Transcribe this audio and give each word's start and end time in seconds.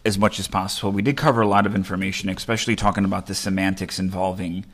as 0.04 0.18
much 0.18 0.38
as 0.38 0.48
possible. 0.48 0.92
We 0.92 1.00
did 1.00 1.16
cover 1.16 1.40
a 1.40 1.48
lot 1.48 1.64
of 1.64 1.74
information, 1.74 2.28
especially 2.28 2.76
talking 2.76 3.06
about 3.06 3.26
the 3.26 3.34
semantics 3.34 3.98
involving, 3.98 4.66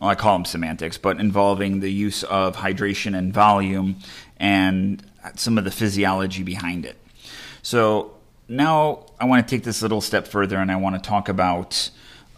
well, 0.00 0.10
I 0.10 0.16
call 0.16 0.36
them 0.36 0.46
semantics, 0.46 0.98
but 0.98 1.20
involving 1.20 1.78
the 1.78 1.92
use 1.92 2.24
of 2.24 2.56
hydration 2.56 3.16
and 3.16 3.32
volume 3.32 3.98
and 4.38 5.00
some 5.36 5.58
of 5.58 5.62
the 5.62 5.70
physiology 5.70 6.42
behind 6.42 6.84
it. 6.84 6.96
So, 7.62 8.16
now 8.48 9.06
I 9.20 9.26
want 9.26 9.46
to 9.46 9.56
take 9.56 9.62
this 9.62 9.80
little 9.80 10.00
step 10.00 10.26
further 10.26 10.56
and 10.56 10.72
I 10.72 10.76
want 10.76 11.00
to 11.00 11.08
talk 11.08 11.28
about 11.28 11.90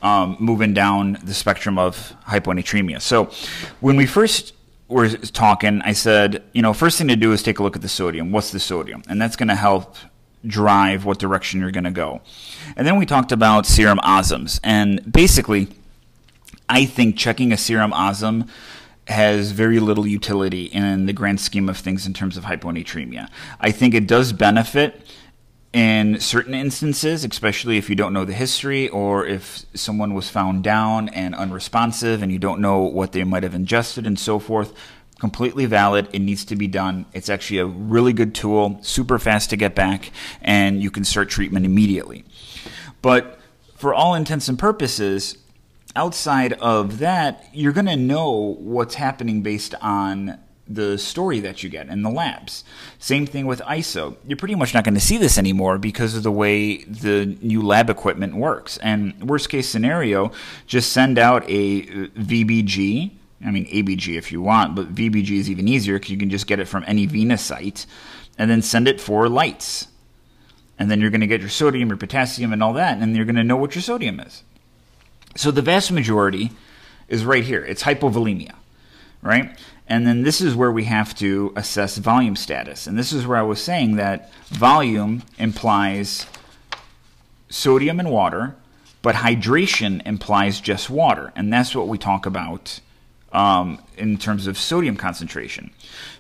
um, 0.05 0.37
moving 0.39 0.75
down 0.75 1.19
the 1.25 1.35
spectrum 1.35 1.79
of 1.79 2.15
hyponatremia. 2.29 3.01
So 3.01 3.31
when 3.81 3.97
we 3.97 4.07
first 4.07 4.53
were 4.87 5.09
talking, 5.09 5.81
I 5.83 5.95
said, 5.95 6.43
you 6.53 6.61
know, 6.61 6.75
first 6.75 6.99
thing 6.99 7.09
to 7.09 7.17
do 7.17 7.33
is 7.33 7.43
take 7.43 7.59
a 7.59 7.63
look 7.63 7.75
at 7.75 7.83
the 7.83 7.89
sodium. 7.89 8.31
What's 8.31 8.53
the 8.53 8.61
sodium? 8.61 9.03
And 9.09 9.21
that's 9.21 9.35
going 9.35 9.49
to 9.49 9.57
help 9.57 9.97
drive 10.47 11.07
what 11.07 11.19
direction 11.19 11.61
you're 11.61 11.73
going 11.73 11.85
to 11.85 11.91
go. 11.91 12.21
And 12.77 12.87
then 12.87 12.99
we 12.99 13.07
talked 13.07 13.33
about 13.33 13.65
serum 13.65 13.99
osms. 14.05 14.61
And 14.63 15.11
basically, 15.11 15.69
I 16.69 16.85
think 16.85 17.17
checking 17.17 17.51
a 17.51 17.57
serum 17.57 17.93
osm 17.93 18.47
has 19.09 19.53
very 19.53 19.81
little 19.81 20.07
utility 20.07 20.65
in 20.67 21.07
the 21.07 21.15
grand 21.15 21.41
scheme 21.41 21.71
of 21.71 21.79
things 21.79 22.07
in 22.07 22.13
terms 22.13 22.37
of 22.37 22.45
hyponatremia. 22.45 23.29
I 23.59 23.71
think 23.71 23.95
it 23.95 24.07
does 24.07 24.35
benefit 24.35 25.07
in 25.75 26.21
certain 26.21 26.55
instances, 26.55 27.25
especially 27.25 27.77
if 27.77 27.91
you 27.91 27.97
don't 27.97 28.13
know 28.13 28.25
the 28.25 28.33
history 28.33 28.89
or 28.89 29.27
if 29.27 29.67
someone 29.75 30.15
was 30.15 30.31
found 30.31 30.63
down 30.63 31.09
and 31.09 31.35
unresponsive 31.35 32.23
and 32.23 32.31
you 32.31 32.39
don't 32.39 32.61
know 32.61 32.83
what 32.83 33.11
they 33.11 33.25
might 33.25 33.43
have 33.43 33.57
ingested 33.57 34.07
and 34.07 34.17
so 34.17 34.39
forth, 34.39 34.73
completely 35.19 35.67
valid. 35.67 36.09
It 36.13 36.21
needs 36.21 36.45
to 36.45 36.55
be 36.55 36.69
done. 36.69 37.07
It's 37.13 37.29
actually 37.29 37.59
a 37.59 37.67
really 37.67 38.13
good 38.13 38.37
tool, 38.37 38.79
super 38.83 39.19
fast 39.19 39.51
to 39.51 39.57
get 39.57 39.75
back, 39.75 40.13
and 40.43 40.81
you 40.81 40.93
can 40.93 41.03
start 41.03 41.29
treatment 41.29 41.67
immediately. 41.67 42.25
But 43.03 43.41
for 43.75 43.93
all 43.93 44.15
intents 44.15 44.49
and 44.49 44.57
purposes, 44.57 45.39
outside 45.97 46.53
of 46.55 47.01
that, 47.01 47.49
you're 47.53 47.73
going 47.73 47.87
to 47.87 47.97
know 47.97 48.57
what's 48.61 48.95
happening 48.95 49.43
based 49.43 49.75
on 49.83 50.39
the 50.67 50.97
story 50.97 51.41
that 51.41 51.63
you 51.63 51.69
get 51.69 51.89
in 51.89 52.03
the 52.03 52.11
labs. 52.11 52.65
Same 52.99 53.27
thing 53.27 53.47
with 53.47 53.61
ISO. 53.61 54.17
You're 54.27 54.37
pretty 54.37 54.55
much 54.55 54.73
not 54.73 54.85
going 54.85 54.95
to 54.95 55.01
see 55.01 55.19
this 55.19 55.37
anymore 55.37 55.79
because 55.79 56.15
of 56.15 56.23
the 56.23 56.33
way 56.33 56.85
the 56.85 57.37
new 57.43 57.63
lab 57.63 57.91
equipment 57.91 58.37
works. 58.37 58.79
And 58.79 59.29
worst 59.29 59.49
case 59.49 59.69
scenario, 59.69 60.33
just 60.67 60.93
send 60.93 61.19
out 61.19 61.49
a 61.49 61.83
uh, 61.83 62.07
VBG. 62.17 63.11
I 63.45 63.51
mean, 63.51 63.67
ABG 63.67 64.17
if 64.17 64.33
you 64.33 64.41
want, 64.41 64.75
but 64.75 64.95
VBG 64.95 65.33
is 65.33 65.51
even 65.51 65.69
easier 65.69 65.99
because 65.99 66.11
you 66.11 66.17
can 66.17 66.31
just 66.31 66.47
get 66.47 66.61
it 66.61 66.67
from 66.67 66.83
any 66.87 67.05
venous 67.05 67.43
site 67.43 67.85
and 68.39 68.51
then 68.51 68.63
send 68.63 68.89
it 68.89 69.01
for 69.01 69.29
lytes. 69.29 69.89
And 70.79 70.91
then 70.91 71.01
you're 71.01 71.11
going 71.11 71.21
to 71.21 71.27
get 71.27 71.41
your 71.41 71.51
sodium, 71.51 71.89
your 71.89 71.99
potassium, 71.99 72.53
and 72.53 72.63
all 72.63 72.73
that, 72.73 72.99
and 72.99 73.15
you're 73.15 73.27
going 73.27 73.37
to 73.37 73.45
know 73.45 73.57
what 73.57 73.75
your 73.75 73.83
sodium 73.83 74.19
is. 74.19 74.43
So 75.37 75.51
the 75.51 75.63
vast 75.63 75.93
majority 75.93 76.53
is 77.09 77.25
right 77.25 77.45
here. 77.45 77.65
It's 77.65 77.83
hypovolemia, 77.83 78.55
right? 79.23 79.57
And 79.87 80.07
then 80.07 80.23
this 80.23 80.41
is 80.41 80.55
where 80.55 80.73
we 80.73 80.85
have 80.85 81.15
to 81.17 81.53
assess 81.57 81.99
volume 81.99 82.37
status. 82.37 82.87
And 82.87 82.99
this 82.99 83.13
is 83.13 83.27
where 83.27 83.37
I 83.37 83.43
was 83.43 83.63
saying 83.63 83.97
that 83.97 84.33
volume 84.45 85.23
implies 85.39 86.27
sodium 87.51 88.01
and 88.01 88.11
water, 88.11 88.57
but 89.03 89.17
hydration 89.17 90.05
implies 90.07 90.61
just 90.61 90.89
water. 90.89 91.33
And 91.37 91.53
that's 91.53 91.75
what 91.75 91.89
we 91.89 91.99
talk 91.99 92.25
about 92.25 92.81
um, 93.33 93.83
in 93.99 94.17
terms 94.17 94.47
of 94.47 94.57
sodium 94.57 94.97
concentration. 94.97 95.71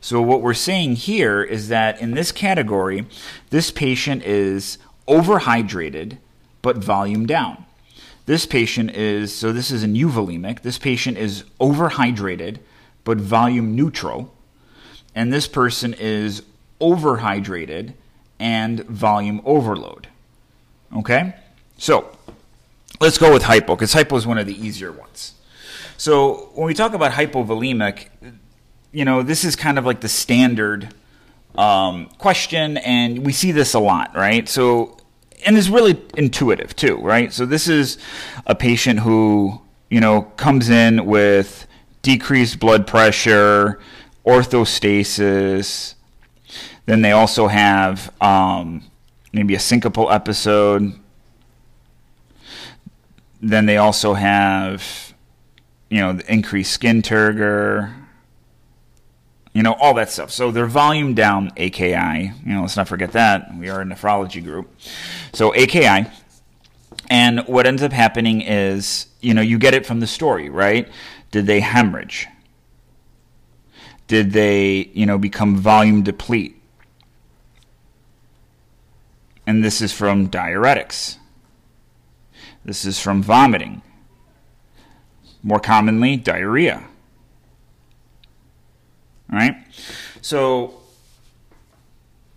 So, 0.00 0.20
what 0.20 0.42
we're 0.42 0.52
saying 0.52 0.96
here 0.96 1.42
is 1.42 1.68
that 1.68 2.00
in 2.00 2.10
this 2.10 2.32
category, 2.32 3.06
this 3.50 3.70
patient 3.70 4.24
is 4.24 4.78
overhydrated, 5.08 6.18
but 6.60 6.76
volume 6.76 7.24
down. 7.24 7.64
This 8.26 8.46
patient 8.46 8.90
is, 8.90 9.34
so 9.34 9.52
this 9.52 9.70
is 9.70 9.82
an 9.82 9.94
euvolemic, 9.94 10.62
this 10.62 10.78
patient 10.78 11.16
is 11.16 11.44
overhydrated 11.60 12.58
but 13.04 13.18
volume 13.18 13.76
neutral. 13.76 14.34
And 15.14 15.32
this 15.32 15.46
person 15.46 15.94
is 15.94 16.42
overhydrated 16.80 17.94
and 18.38 18.80
volume 18.84 19.40
overload. 19.44 20.08
Okay? 20.96 21.34
So, 21.78 22.16
let's 23.00 23.18
go 23.18 23.32
with 23.32 23.44
hypo, 23.44 23.74
because 23.74 23.92
hypo 23.92 24.16
is 24.16 24.26
one 24.26 24.38
of 24.38 24.46
the 24.46 24.66
easier 24.66 24.92
ones. 24.92 25.34
So, 25.96 26.50
when 26.54 26.66
we 26.66 26.74
talk 26.74 26.94
about 26.94 27.12
hypovolemic, 27.12 28.08
you 28.92 29.04
know, 29.04 29.22
this 29.22 29.44
is 29.44 29.56
kind 29.56 29.78
of 29.78 29.86
like 29.86 30.00
the 30.00 30.08
standard 30.08 30.92
um, 31.56 32.06
question, 32.18 32.76
and 32.78 33.24
we 33.24 33.32
see 33.32 33.52
this 33.52 33.74
a 33.74 33.78
lot, 33.78 34.14
right? 34.14 34.48
So, 34.48 34.98
and 35.46 35.56
it's 35.56 35.68
really 35.68 36.00
intuitive 36.16 36.74
too, 36.74 36.96
right? 36.96 37.32
So, 37.32 37.46
this 37.46 37.68
is 37.68 37.98
a 38.46 38.54
patient 38.54 39.00
who, 39.00 39.60
you 39.90 40.00
know, 40.00 40.22
comes 40.36 40.68
in 40.68 41.06
with 41.06 41.66
decreased 42.04 42.60
blood 42.60 42.86
pressure, 42.86 43.80
orthostasis. 44.24 45.94
Then 46.86 47.02
they 47.02 47.10
also 47.10 47.48
have 47.48 48.14
um, 48.20 48.84
maybe 49.32 49.54
a 49.54 49.58
syncopal 49.58 50.14
episode. 50.14 50.92
Then 53.40 53.66
they 53.66 53.78
also 53.78 54.14
have, 54.14 55.14
you 55.90 56.00
know, 56.00 56.12
the 56.12 56.32
increased 56.32 56.72
skin 56.72 57.02
turgor, 57.02 57.92
you 59.54 59.62
know, 59.62 59.72
all 59.74 59.94
that 59.94 60.10
stuff. 60.10 60.30
So 60.30 60.50
their 60.50 60.66
volume 60.66 61.14
down, 61.14 61.52
AKI. 61.56 62.32
You 62.44 62.54
know, 62.54 62.62
let's 62.62 62.76
not 62.76 62.88
forget 62.88 63.12
that. 63.12 63.56
We 63.56 63.70
are 63.70 63.80
a 63.80 63.84
nephrology 63.84 64.44
group. 64.44 64.70
So 65.32 65.54
AKI. 65.54 66.06
And 67.10 67.40
what 67.46 67.66
ends 67.66 67.82
up 67.82 67.92
happening 67.92 68.40
is, 68.40 69.06
you 69.20 69.34
know, 69.34 69.42
you 69.42 69.58
get 69.58 69.74
it 69.74 69.86
from 69.86 70.00
the 70.00 70.06
story, 70.06 70.48
right? 70.48 70.88
Did 71.34 71.48
they 71.48 71.58
hemorrhage? 71.58 72.28
Did 74.06 74.30
they, 74.30 74.88
you 74.94 75.04
know, 75.04 75.18
become 75.18 75.56
volume 75.56 76.04
deplete? 76.04 76.62
And 79.44 79.64
this 79.64 79.80
is 79.80 79.92
from 79.92 80.28
diuretics. 80.28 81.16
This 82.64 82.84
is 82.84 83.00
from 83.00 83.20
vomiting. 83.20 83.82
More 85.42 85.58
commonly, 85.58 86.16
diarrhea. 86.16 86.84
All 89.32 89.36
right? 89.36 89.56
So, 90.20 90.82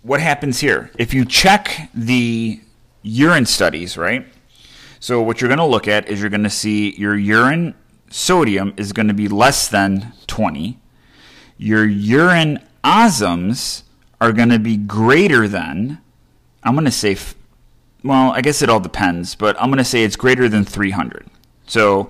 what 0.01 0.21
happens 0.21 0.59
here? 0.59 0.89
If 0.97 1.13
you 1.13 1.23
check 1.23 1.91
the 1.93 2.59
urine 3.03 3.45
studies, 3.45 3.95
right? 3.95 4.25
So, 4.99 5.21
what 5.21 5.39
you're 5.39 5.49
going 5.49 5.59
to 5.59 5.65
look 5.65 5.87
at 5.87 6.07
is 6.09 6.19
you're 6.19 6.31
going 6.31 6.41
to 6.41 6.49
see 6.49 6.95
your 6.95 7.15
urine 7.15 7.75
sodium 8.09 8.73
is 8.77 8.93
going 8.93 9.07
to 9.07 9.13
be 9.13 9.27
less 9.27 9.67
than 9.67 10.13
20. 10.27 10.79
Your 11.57 11.85
urine 11.85 12.59
osms 12.83 13.83
are 14.19 14.31
going 14.31 14.49
to 14.49 14.59
be 14.59 14.77
greater 14.77 15.47
than, 15.47 15.99
I'm 16.63 16.73
going 16.73 16.85
to 16.85 16.91
say, 16.91 17.17
well, 18.03 18.31
I 18.31 18.41
guess 18.41 18.61
it 18.61 18.69
all 18.69 18.79
depends, 18.79 19.35
but 19.35 19.59
I'm 19.61 19.69
going 19.69 19.77
to 19.77 19.85
say 19.85 20.03
it's 20.03 20.15
greater 20.15 20.47
than 20.49 20.63
300. 20.63 21.27
So 21.67 22.09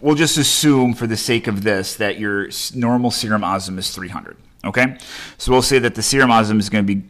we'll 0.00 0.16
just 0.16 0.36
assume 0.36 0.94
for 0.94 1.06
the 1.06 1.16
sake 1.16 1.46
of 1.46 1.62
this 1.62 1.94
that 1.96 2.18
your 2.18 2.48
normal 2.74 3.10
serum 3.10 3.42
osm 3.42 3.78
is 3.78 3.94
300. 3.94 4.36
Okay? 4.64 4.98
So 5.38 5.52
we'll 5.52 5.62
say 5.62 5.78
that 5.78 5.94
the 5.94 6.02
serum 6.02 6.30
osm 6.30 6.58
is 6.58 6.68
going 6.68 6.86
to 6.86 6.94
be, 6.94 7.02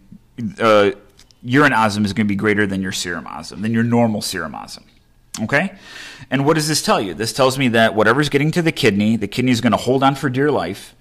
uh, 0.61 0.93
urine 1.43 1.73
osm 1.73 2.05
is 2.05 2.13
going 2.13 2.27
to 2.27 2.29
be 2.29 2.37
greater 2.37 2.67
than 2.67 2.83
your 2.83 2.93
serum 2.93 3.25
osm, 3.25 3.63
than 3.63 3.73
your 3.73 3.85
normal 3.85 4.21
serum 4.21 4.53
osm. 4.53 4.83
Okay? 5.43 5.73
And 6.31 6.45
what 6.45 6.55
does 6.55 6.69
this 6.69 6.83
tell 6.83 7.01
you? 7.01 7.15
This 7.15 7.33
tells 7.33 7.59
me 7.59 7.69
that 7.69 7.95
whatever's 7.95 8.29
getting 8.29 8.51
to 8.53 8.63
the 8.63 8.73
kidney, 8.73 9.17
the 9.17 9.29
kidney 9.29 9.53
is 9.53 9.61
going 9.61 9.73
to 9.73 9.79
hold 9.79 10.03
on 10.03 10.15
for 10.15 10.29
dear 10.29 10.51
life. 10.51 10.95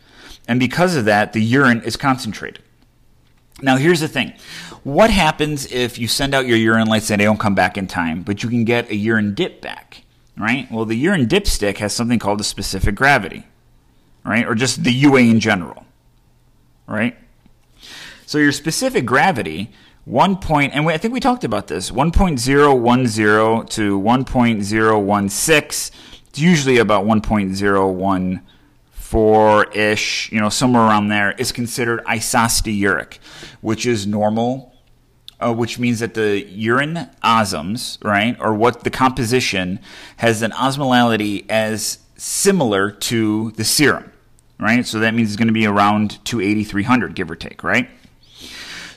And 0.47 0.59
because 0.59 0.95
of 0.95 1.05
that, 1.05 1.33
the 1.33 1.41
urine 1.41 1.81
is 1.81 1.97
concentrated. 1.97 2.63
Now, 3.61 3.77
here's 3.77 3.99
the 3.99 4.07
thing. 4.07 4.33
What 4.83 5.09
happens 5.09 5.69
if 5.71 5.97
you 5.97 6.07
send 6.07 6.35
out 6.35 6.45
your 6.45 6.57
urine 6.57 6.87
lytes 6.87 7.09
and 7.09 7.19
they 7.19 7.25
don't 7.25 7.39
come 7.39 7.55
back 7.55 7.77
in 7.77 7.87
time, 7.87 8.21
but 8.21 8.43
you 8.43 8.49
can 8.49 8.63
get 8.63 8.89
a 8.89 8.95
urine 8.95 9.33
dip 9.33 9.61
back, 9.61 10.03
right? 10.37 10.71
Well, 10.71 10.85
the 10.85 10.95
urine 10.95 11.27
dipstick 11.27 11.77
has 11.77 11.93
something 11.93 12.19
called 12.19 12.39
a 12.39 12.43
specific 12.43 12.95
gravity, 12.95 13.45
right? 14.23 14.45
Or 14.45 14.53
just 14.53 14.83
the 14.83 14.93
UA 14.93 15.21
in 15.21 15.39
general, 15.39 15.85
right? 16.85 17.17
So 18.27 18.37
your 18.37 18.51
specific 18.51 19.05
gravity, 19.05 19.71
one 20.07 20.37
point, 20.37 20.73
and 20.73 20.87
I 20.87 20.97
think 20.97 21.13
we 21.13 21.19
talked 21.19 21.43
about 21.43 21.67
this, 21.67 21.91
1.010 21.91 23.69
to 23.71 23.99
1.016, 23.99 25.91
it's 26.29 26.39
usually 26.39 26.77
about 26.77 27.05
1.014 27.05 29.75
ish, 29.75 30.31
you 30.31 30.39
know, 30.39 30.47
somewhere 30.47 30.83
around 30.83 31.09
there, 31.09 31.33
is 31.33 31.51
considered 31.51 32.01
isosthenuric, 32.05 33.17
which 33.59 33.85
is 33.85 34.07
normal, 34.07 34.73
uh, 35.41 35.53
which 35.53 35.77
means 35.77 35.99
that 35.99 36.13
the 36.13 36.45
urine 36.45 37.09
osms, 37.21 38.01
right, 38.01 38.37
or 38.39 38.53
what 38.53 38.85
the 38.85 38.89
composition 38.89 39.77
has 40.17 40.41
an 40.41 40.51
osmolality 40.51 41.45
as 41.49 41.99
similar 42.15 42.91
to 42.91 43.51
the 43.57 43.65
serum, 43.65 44.13
right? 44.57 44.87
So 44.87 44.99
that 44.99 45.13
means 45.13 45.31
it's 45.31 45.37
going 45.37 45.49
to 45.49 45.53
be 45.53 45.65
around 45.65 46.23
280, 46.23 46.63
300, 46.63 47.13
give 47.13 47.29
or 47.29 47.35
take, 47.35 47.61
right? 47.61 47.89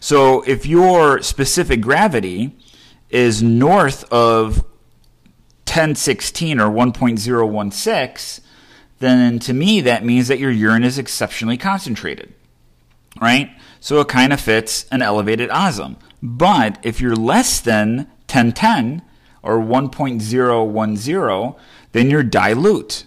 So 0.00 0.42
if 0.42 0.66
your 0.66 1.22
specific 1.22 1.80
gravity 1.82 2.56
is 3.10 3.42
north 3.42 4.04
of 4.12 4.64
1016 5.66 6.58
or 6.58 6.70
1.016, 6.70 8.40
then 8.98 9.38
to 9.38 9.52
me 9.52 9.80
that 9.82 10.04
means 10.04 10.28
that 10.28 10.38
your 10.38 10.50
urine 10.50 10.84
is 10.84 10.98
exceptionally 10.98 11.56
concentrated, 11.56 12.32
right? 13.20 13.50
So 13.78 14.00
it 14.00 14.08
kind 14.08 14.32
of 14.32 14.40
fits 14.40 14.86
an 14.90 15.02
elevated 15.02 15.50
osm. 15.50 15.96
But 16.22 16.78
if 16.82 17.00
you're 17.00 17.14
less 17.16 17.60
than 17.60 18.08
1010 18.28 19.02
or 19.42 19.58
1.010, 19.58 21.56
then 21.92 22.10
you're 22.10 22.22
dilute. 22.22 23.06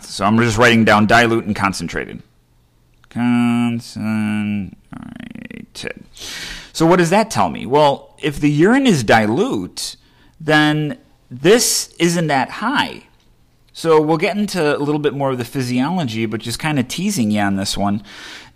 So 0.00 0.24
I'm 0.24 0.38
just 0.38 0.58
writing 0.58 0.84
down 0.84 1.06
dilute 1.06 1.44
and 1.44 1.54
concentrated. 1.54 2.22
Concentrated. 3.10 4.76
So 6.72 6.86
what 6.86 6.96
does 6.96 7.10
that 7.10 7.30
tell 7.30 7.48
me? 7.48 7.66
Well, 7.66 8.14
if 8.22 8.40
the 8.40 8.50
urine 8.50 8.86
is 8.86 9.02
dilute, 9.04 9.96
then 10.40 10.98
this 11.30 11.94
isn't 11.98 12.26
that 12.26 12.50
high. 12.50 13.04
So 13.72 14.00
we'll 14.00 14.16
get 14.16 14.36
into 14.36 14.76
a 14.76 14.78
little 14.78 14.98
bit 14.98 15.14
more 15.14 15.30
of 15.32 15.38
the 15.38 15.44
physiology, 15.44 16.26
but 16.26 16.40
just 16.40 16.58
kind 16.58 16.78
of 16.78 16.88
teasing 16.88 17.30
you 17.30 17.40
on 17.40 17.56
this 17.56 17.76
one. 17.76 18.02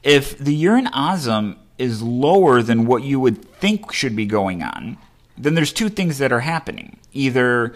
If 0.03 0.39
the 0.39 0.55
urine 0.55 0.87
osm 0.87 1.57
is 1.77 2.03
lower 2.03 2.63
than 2.63 2.87
what 2.87 3.03
you 3.03 3.21
would 3.21 3.45
think 3.45 3.93
should 3.93 4.17
be 4.17 4.27
going 4.27 4.63
on, 4.63 4.97
then 5.37 5.55
there's 5.55 5.73
two 5.73 5.89
things 5.89 6.19
that 6.19 6.33
are 6.33 6.41
happening. 6.41 6.99
Either 7.13 7.75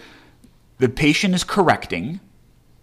the 0.77 0.89
patient 0.89 1.33
is 1.35 1.43
correcting, 1.43 2.19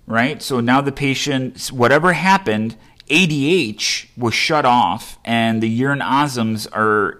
right? 0.06 0.42
So 0.42 0.60
now 0.60 0.80
the 0.80 0.92
patient, 0.92 1.68
whatever 1.72 2.12
happened, 2.12 2.76
ADH 3.08 4.08
was 4.16 4.34
shut 4.34 4.64
off 4.64 5.18
and 5.24 5.62
the 5.62 5.68
urine 5.68 6.00
osms 6.00 6.66
are 6.72 7.18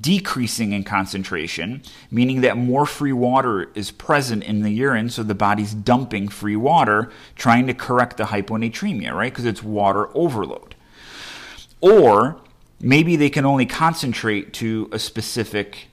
decreasing 0.00 0.72
in 0.72 0.84
concentration, 0.84 1.82
meaning 2.10 2.42
that 2.42 2.56
more 2.56 2.84
free 2.84 3.12
water 3.12 3.70
is 3.74 3.90
present 3.90 4.44
in 4.44 4.62
the 4.62 4.70
urine, 4.70 5.08
so 5.08 5.22
the 5.22 5.34
body's 5.34 5.72
dumping 5.72 6.28
free 6.28 6.56
water, 6.56 7.10
trying 7.34 7.66
to 7.66 7.72
correct 7.72 8.18
the 8.18 8.24
hyponatremia, 8.24 9.12
right? 9.12 9.32
Because 9.32 9.46
it's 9.46 9.62
water 9.62 10.14
overload. 10.14 10.74
Or 11.80 12.40
maybe 12.78 13.16
they 13.16 13.30
can 13.30 13.46
only 13.46 13.64
concentrate 13.64 14.52
to 14.54 14.88
a 14.92 14.98
specific 14.98 15.88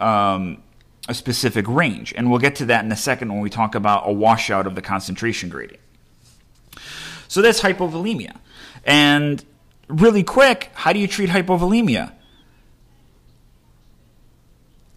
um, 0.00 0.62
a 1.08 1.14
specific 1.14 1.66
range, 1.66 2.12
and 2.16 2.30
we'll 2.30 2.38
get 2.38 2.54
to 2.56 2.66
that 2.66 2.84
in 2.84 2.92
a 2.92 2.96
second 2.96 3.32
when 3.32 3.40
we 3.40 3.48
talk 3.48 3.74
about 3.74 4.02
a 4.06 4.12
washout 4.12 4.66
of 4.66 4.74
the 4.74 4.82
concentration 4.82 5.48
gradient. 5.48 5.80
So 7.28 7.42
that's 7.42 7.60
hypovolemia. 7.60 8.36
And 8.84 9.44
really 9.88 10.24
quick, 10.24 10.70
how 10.74 10.92
do 10.92 10.98
you 10.98 11.06
treat 11.06 11.30
hypovolemia? 11.30 12.12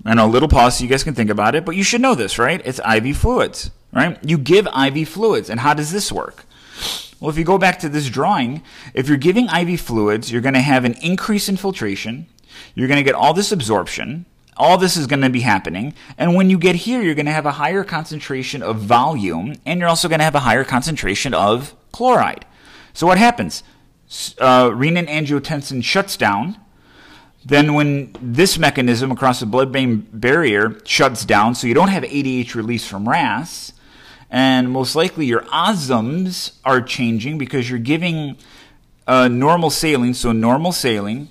I 0.03 0.15
know, 0.15 0.25
a 0.25 0.27
little 0.27 0.47
pause 0.47 0.77
so 0.77 0.83
you 0.83 0.89
guys 0.89 1.03
can 1.03 1.13
think 1.13 1.29
about 1.29 1.53
it, 1.53 1.63
but 1.65 1.75
you 1.75 1.83
should 1.83 2.01
know 2.01 2.15
this, 2.15 2.39
right? 2.39 2.61
It's 2.65 2.79
IV 2.79 3.17
fluids, 3.17 3.69
right? 3.93 4.17
You 4.25 4.37
give 4.37 4.67
IV 4.67 5.07
fluids. 5.07 5.49
And 5.49 5.59
how 5.59 5.73
does 5.73 5.91
this 5.91 6.11
work? 6.11 6.45
Well, 7.19 7.29
if 7.29 7.37
you 7.37 7.43
go 7.43 7.59
back 7.59 7.79
to 7.79 7.89
this 7.89 8.09
drawing, 8.09 8.63
if 8.95 9.07
you're 9.07 9.17
giving 9.17 9.47
IV 9.47 9.79
fluids, 9.81 10.31
you're 10.31 10.41
going 10.41 10.55
to 10.55 10.59
have 10.59 10.85
an 10.85 10.95
increase 11.03 11.47
in 11.47 11.57
filtration. 11.57 12.25
You're 12.73 12.87
going 12.87 12.97
to 12.97 13.03
get 13.03 13.13
all 13.13 13.33
this 13.33 13.51
absorption. 13.51 14.25
All 14.57 14.77
this 14.77 14.97
is 14.97 15.05
going 15.05 15.21
to 15.21 15.29
be 15.29 15.41
happening. 15.41 15.93
And 16.17 16.35
when 16.35 16.49
you 16.49 16.57
get 16.57 16.75
here, 16.75 17.01
you're 17.01 17.15
going 17.15 17.27
to 17.27 17.31
have 17.31 17.45
a 17.45 17.51
higher 17.51 17.83
concentration 17.83 18.63
of 18.63 18.77
volume, 18.77 19.55
and 19.67 19.79
you're 19.79 19.89
also 19.89 20.09
going 20.09 20.19
to 20.19 20.25
have 20.25 20.35
a 20.35 20.39
higher 20.39 20.63
concentration 20.63 21.35
of 21.35 21.75
chloride. 21.91 22.45
So 22.93 23.07
what 23.07 23.17
happens? 23.17 23.63
Uh, 24.39 24.69
renin 24.69 25.07
angiotensin 25.07 25.83
shuts 25.83 26.17
down 26.17 26.57
then, 27.43 27.73
when 27.73 28.15
this 28.21 28.59
mechanism 28.59 29.11
across 29.11 29.39
the 29.39 29.47
blood 29.47 29.71
brain 29.71 30.07
barrier 30.13 30.77
shuts 30.85 31.25
down, 31.25 31.55
so 31.55 31.65
you 31.65 31.73
don't 31.73 31.87
have 31.87 32.03
ADH 32.03 32.53
release 32.53 32.87
from 32.87 33.09
RAS, 33.09 33.73
and 34.29 34.69
most 34.69 34.95
likely 34.95 35.25
your 35.25 35.41
osms 35.45 36.53
are 36.63 36.81
changing 36.81 37.39
because 37.39 37.67
you're 37.67 37.79
giving 37.79 38.37
uh, 39.07 39.27
normal 39.27 39.71
saline, 39.71 40.13
so 40.13 40.31
normal 40.31 40.71
saline 40.71 41.29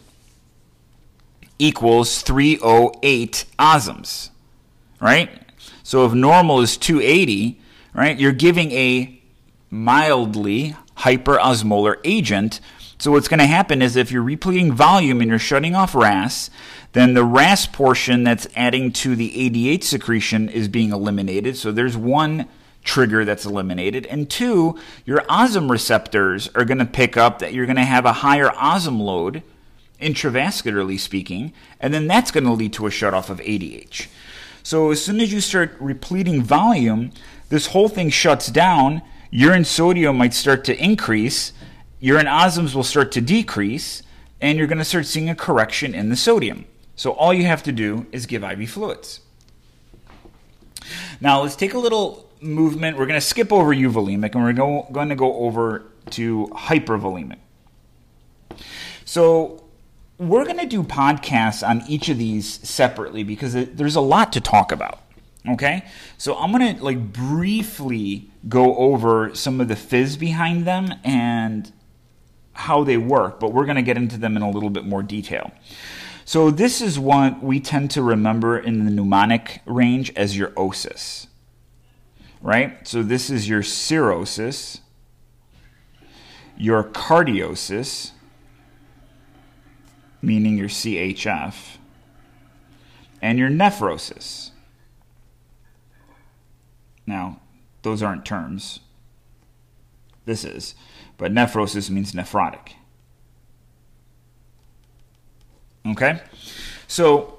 equals 1.61 2.23
308 2.23 3.45
osms, 3.59 4.31
right? 5.01 5.31
So 5.85 6.05
if 6.07 6.13
normal 6.13 6.61
is 6.61 6.77
280, 6.77 7.61
right, 7.95 8.19
you're 8.19 8.33
giving 8.33 8.73
a 8.73 9.20
mildly 9.71 10.77
hyperosmolar 10.97 11.97
agent 12.05 12.61
so 13.01 13.13
what's 13.13 13.29
going 13.29 13.41
to 13.41 13.47
happen 13.47 13.81
is 13.81 13.97
if 13.97 14.13
you're 14.13 14.23
repleting 14.23 14.75
volume 14.75 15.23
and 15.23 15.31
you're 15.31 15.39
shutting 15.39 15.75
off 15.75 15.95
RAS, 15.95 16.51
then 16.93 17.15
the 17.15 17.25
RAS 17.25 17.67
portion 17.67 18.25
that's 18.25 18.47
adding 18.55 18.93
to 18.93 19.17
the 19.17 19.31
ADH 19.31 19.85
secretion 19.85 20.51
is 20.51 20.69
being 20.69 20.93
eliminated. 20.93 21.57
So 21.57 21.73
there's 21.73 21.97
one 21.97 22.47
trigger 22.85 23.25
that's 23.25 23.47
eliminated. 23.47 24.05
And 24.07 24.29
two, 24.29 24.79
your 25.07 25.21
osm 25.23 25.71
receptors 25.71 26.49
are 26.55 26.67
going 26.67 26.77
to 26.77 26.85
pick 26.85 27.17
up 27.17 27.39
that 27.39 27.55
you're 27.55 27.65
going 27.65 27.77
to 27.77 27.85
have 27.85 28.05
a 28.05 28.13
higher 28.13 28.49
osm 28.49 29.01
load, 29.01 29.43
intravascularly 29.99 31.01
speaking, 31.01 31.55
and 31.81 31.95
then 31.95 32.07
that's 32.07 32.31
going 32.31 32.45
to 32.45 32.53
lead 32.53 32.75
to 32.75 32.87
a 32.87 32.91
shutoff 32.91 33.31
of 33.31 33.39
ADH. 33.41 34.09
So 34.63 34.91
as 34.91 35.03
soon 35.03 35.21
as 35.21 35.33
you 35.33 35.41
start 35.41 35.75
repleting 35.81 36.43
volume, 36.43 37.13
this 37.49 37.69
whole 37.69 37.89
thing 37.89 38.11
shuts 38.11 38.49
down. 38.49 39.01
Urine 39.31 39.65
sodium 39.65 40.17
might 40.17 40.35
start 40.35 40.65
to 40.65 40.77
increase 40.77 41.53
urine 42.01 42.27
osms 42.27 42.75
will 42.75 42.83
start 42.83 43.13
to 43.13 43.21
decrease, 43.21 44.03
and 44.41 44.59
you're 44.59 44.67
going 44.67 44.79
to 44.79 44.85
start 44.85 45.07
seeing 45.07 45.29
a 45.29 45.35
correction 45.35 45.95
in 45.95 46.09
the 46.09 46.17
sodium. 46.17 46.65
So 46.97 47.13
all 47.13 47.33
you 47.33 47.45
have 47.45 47.63
to 47.65 47.73
do 47.73 48.07
is 48.11 48.27
give 48.27 48.43
IV 48.43 48.71
fluids. 48.71 49.21
Now 51.21 51.43
let's 51.43 51.57
take 51.57 51.75
a 51.75 51.79
little 51.79 52.29
movement. 52.41 52.97
We're 52.97 53.07
going 53.07 53.21
to 53.21 53.27
skip 53.27 53.53
over 53.53 53.75
euvolemic, 53.75 54.35
and 54.35 54.43
we're 54.43 54.53
going 54.91 55.09
to 55.11 55.15
go 55.15 55.37
over 55.37 55.85
to 56.11 56.49
hypervolemic. 56.53 57.39
So 59.05 59.65
we're 60.19 60.45
going 60.45 60.59
to 60.59 60.67
do 60.67 60.83
podcasts 60.83 61.67
on 61.67 61.83
each 61.87 62.09
of 62.09 62.19
these 62.19 62.67
separately 62.67 63.23
because 63.25 63.53
there's 63.53 63.97
a 63.97 64.01
lot 64.01 64.33
to 64.33 64.41
talk 64.41 64.73
about. 64.73 65.01
Okay, 65.49 65.87
so 66.19 66.37
I'm 66.37 66.53
gonna 66.53 66.77
like 66.81 67.13
briefly 67.13 68.31
go 68.49 68.77
over 68.77 69.35
some 69.35 69.61
of 69.61 69.69
the 69.69 69.77
fizz 69.77 70.19
behind 70.19 70.67
them 70.67 70.93
and 71.03 71.73
how 72.53 72.85
they 72.85 72.99
work, 72.99 73.41
but 73.41 73.53
we're 73.53 73.65
to 73.77 73.83
get 73.83 73.97
into 73.97 74.19
them 74.19 74.37
in 74.37 74.43
a 74.43 74.51
little 74.51 74.71
bit 74.71 74.85
more 74.85 75.03
detail. 75.03 75.51
So, 76.27 76.51
this 76.51 76.81
is 76.81 76.99
what 76.99 77.43
we 77.43 77.59
tend 77.59 77.91
to 77.93 78.03
remember 78.03 78.59
in 78.59 78.85
the 78.85 78.91
mnemonic 78.91 79.63
range 79.67 80.13
as 80.15 80.37
your 80.37 80.51
osis, 80.51 81.27
right? 82.41 82.87
So, 82.87 83.03
this 83.03 83.31
is 83.31 83.49
your 83.49 83.63
cirrhosis, 83.63 84.81
your 86.57 86.85
cardiosis, 86.85 88.13
meaning 90.23 90.59
your 90.59 90.69
CHF, 90.69 91.79
and 93.23 93.39
your 93.39 93.49
nephrosis. 93.49 94.51
Now, 97.11 97.41
those 97.83 98.03
aren't 98.03 98.25
terms. 98.25 98.81
This 100.25 100.45
is 100.45 100.75
but 101.21 101.35
nephrosis 101.35 101.91
means 101.91 102.13
nephrotic. 102.13 102.73
Okay? 105.87 106.23
So 106.89 107.39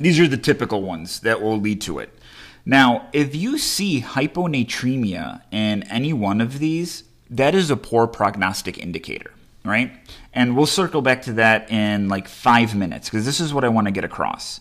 these 0.00 0.18
are 0.18 0.26
the 0.26 0.38
typical 0.38 0.80
ones 0.80 1.20
that 1.20 1.42
will 1.42 1.60
lead 1.60 1.82
to 1.82 1.98
it. 1.98 2.18
Now, 2.64 3.10
if 3.12 3.36
you 3.36 3.58
see 3.58 4.00
hyponatremia 4.00 5.42
in 5.50 5.82
any 5.82 6.14
one 6.14 6.40
of 6.40 6.60
these, 6.60 7.04
that 7.28 7.54
is 7.54 7.70
a 7.70 7.76
poor 7.76 8.06
prognostic 8.06 8.78
indicator, 8.78 9.32
right? 9.66 9.92
And 10.32 10.56
we'll 10.56 10.64
circle 10.64 11.02
back 11.02 11.20
to 11.22 11.34
that 11.34 11.70
in 11.70 12.08
like 12.08 12.26
five 12.26 12.74
minutes 12.74 13.10
because 13.10 13.26
this 13.26 13.38
is 13.38 13.52
what 13.52 13.64
I 13.64 13.68
want 13.68 13.86
to 13.86 13.92
get 13.92 14.04
across. 14.04 14.60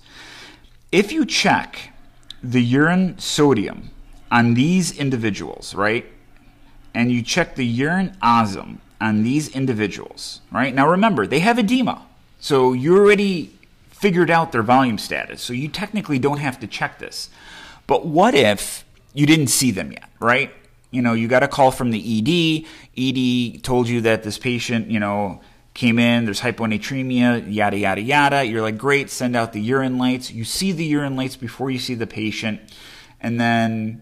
If 0.92 1.14
you 1.14 1.26
check 1.26 1.94
the 2.44 2.62
urine 2.62 3.18
sodium 3.20 3.92
on 4.32 4.54
these 4.54 4.98
individuals, 4.98 5.76
right, 5.76 6.06
and 6.94 7.12
you 7.12 7.22
check 7.22 7.56
the 7.56 7.66
urine 7.66 8.16
osm 8.22 8.78
on 9.00 9.24
these 9.24 9.50
individuals, 9.50 10.42
right? 10.52 10.74
Now 10.74 10.88
remember, 10.88 11.26
they 11.28 11.40
have 11.40 11.58
edema. 11.58 12.06
So 12.40 12.74
you 12.74 12.98
already 12.98 13.54
figured 13.92 14.32
out 14.32 14.52
their 14.52 14.64
volume 14.64 14.98
status. 14.98 15.42
So 15.42 15.54
you 15.54 15.68
technically 15.68 16.18
don't 16.18 16.40
have 16.40 16.60
to 16.60 16.68
check 16.68 17.00
this. 17.00 17.30
But 17.86 18.06
what 18.06 18.34
if 18.34 18.84
you 19.14 19.26
didn't 19.26 19.48
see 19.48 19.72
them 19.72 19.92
yet, 19.92 20.10
right? 20.20 20.52
You 20.90 21.02
know, 21.02 21.14
you 21.14 21.28
got 21.28 21.44
a 21.44 21.48
call 21.48 21.72
from 21.72 21.92
the 21.92 22.00
ED. 22.00 22.66
ED 22.98 23.64
told 23.64 23.88
you 23.88 24.02
that 24.02 24.24
this 24.24 24.38
patient, 24.38 24.90
you 24.90 25.00
know, 25.00 25.42
came 25.74 26.00
in, 26.00 26.26
there's 26.26 26.42
hyponatremia, 26.42 27.46
yada, 27.54 27.78
yada, 27.78 28.02
yada. 28.02 28.44
You're 28.46 28.62
like, 28.62 28.78
great, 28.78 29.10
send 29.10 29.36
out 29.36 29.54
the 29.54 29.62
urine 29.62 29.98
lytes. 29.98 30.34
You 30.34 30.44
see 30.44 30.72
the 30.72 30.86
urine 30.86 31.16
lytes 31.16 31.40
before 31.40 31.72
you 31.72 31.80
see 31.80 31.96
the 31.96 32.08
patient. 32.08 32.60
And 33.22 33.40
then, 33.40 34.02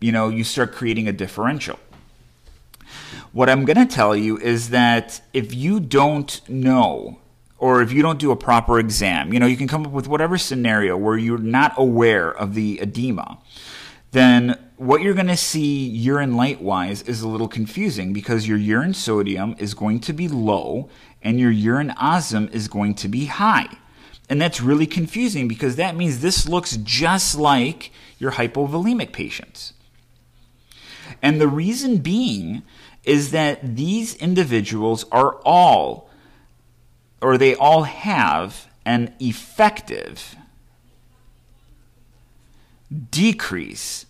you 0.00 0.12
know, 0.12 0.28
you 0.28 0.44
start 0.44 0.72
creating 0.72 1.08
a 1.08 1.12
differential. 1.12 1.78
What 3.32 3.48
I'm 3.48 3.64
going 3.64 3.78
to 3.78 3.86
tell 3.86 4.14
you 4.14 4.38
is 4.38 4.70
that 4.70 5.22
if 5.32 5.54
you 5.54 5.80
don't 5.80 6.40
know 6.48 7.18
or 7.58 7.80
if 7.80 7.92
you 7.92 8.02
don't 8.02 8.18
do 8.18 8.30
a 8.30 8.36
proper 8.36 8.78
exam, 8.78 9.32
you 9.32 9.40
know, 9.40 9.46
you 9.46 9.56
can 9.56 9.68
come 9.68 9.86
up 9.86 9.92
with 9.92 10.06
whatever 10.06 10.36
scenario 10.36 10.96
where 10.96 11.16
you're 11.16 11.38
not 11.38 11.72
aware 11.76 12.30
of 12.30 12.54
the 12.54 12.78
edema, 12.80 13.38
then 14.10 14.58
what 14.82 15.00
you're 15.00 15.14
going 15.14 15.28
to 15.28 15.36
see 15.36 15.86
urine 15.86 16.36
lyte 16.36 16.60
wise 16.60 17.02
is 17.02 17.22
a 17.22 17.28
little 17.28 17.46
confusing 17.46 18.12
because 18.12 18.48
your 18.48 18.58
urine 18.58 18.92
sodium 18.92 19.54
is 19.58 19.74
going 19.74 20.00
to 20.00 20.12
be 20.12 20.26
low 20.26 20.88
and 21.22 21.38
your 21.38 21.52
urine 21.52 21.90
osm 21.90 22.52
is 22.52 22.66
going 22.66 22.92
to 22.92 23.06
be 23.06 23.26
high. 23.26 23.68
And 24.28 24.42
that's 24.42 24.60
really 24.60 24.88
confusing 24.88 25.46
because 25.46 25.76
that 25.76 25.94
means 25.94 26.18
this 26.20 26.48
looks 26.48 26.76
just 26.78 27.38
like 27.38 27.92
your 28.18 28.32
hypovolemic 28.32 29.12
patients. 29.12 29.72
And 31.22 31.40
the 31.40 31.46
reason 31.46 31.98
being 31.98 32.62
is 33.04 33.30
that 33.30 33.76
these 33.76 34.16
individuals 34.16 35.04
are 35.12 35.36
all 35.44 36.10
or 37.20 37.38
they 37.38 37.54
all 37.54 37.84
have 37.84 38.66
an 38.84 39.14
effective 39.20 40.34
decrease 43.10 44.06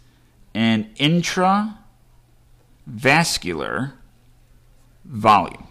in 0.54 0.90
intravascular 0.96 3.92
volume. 5.04 5.66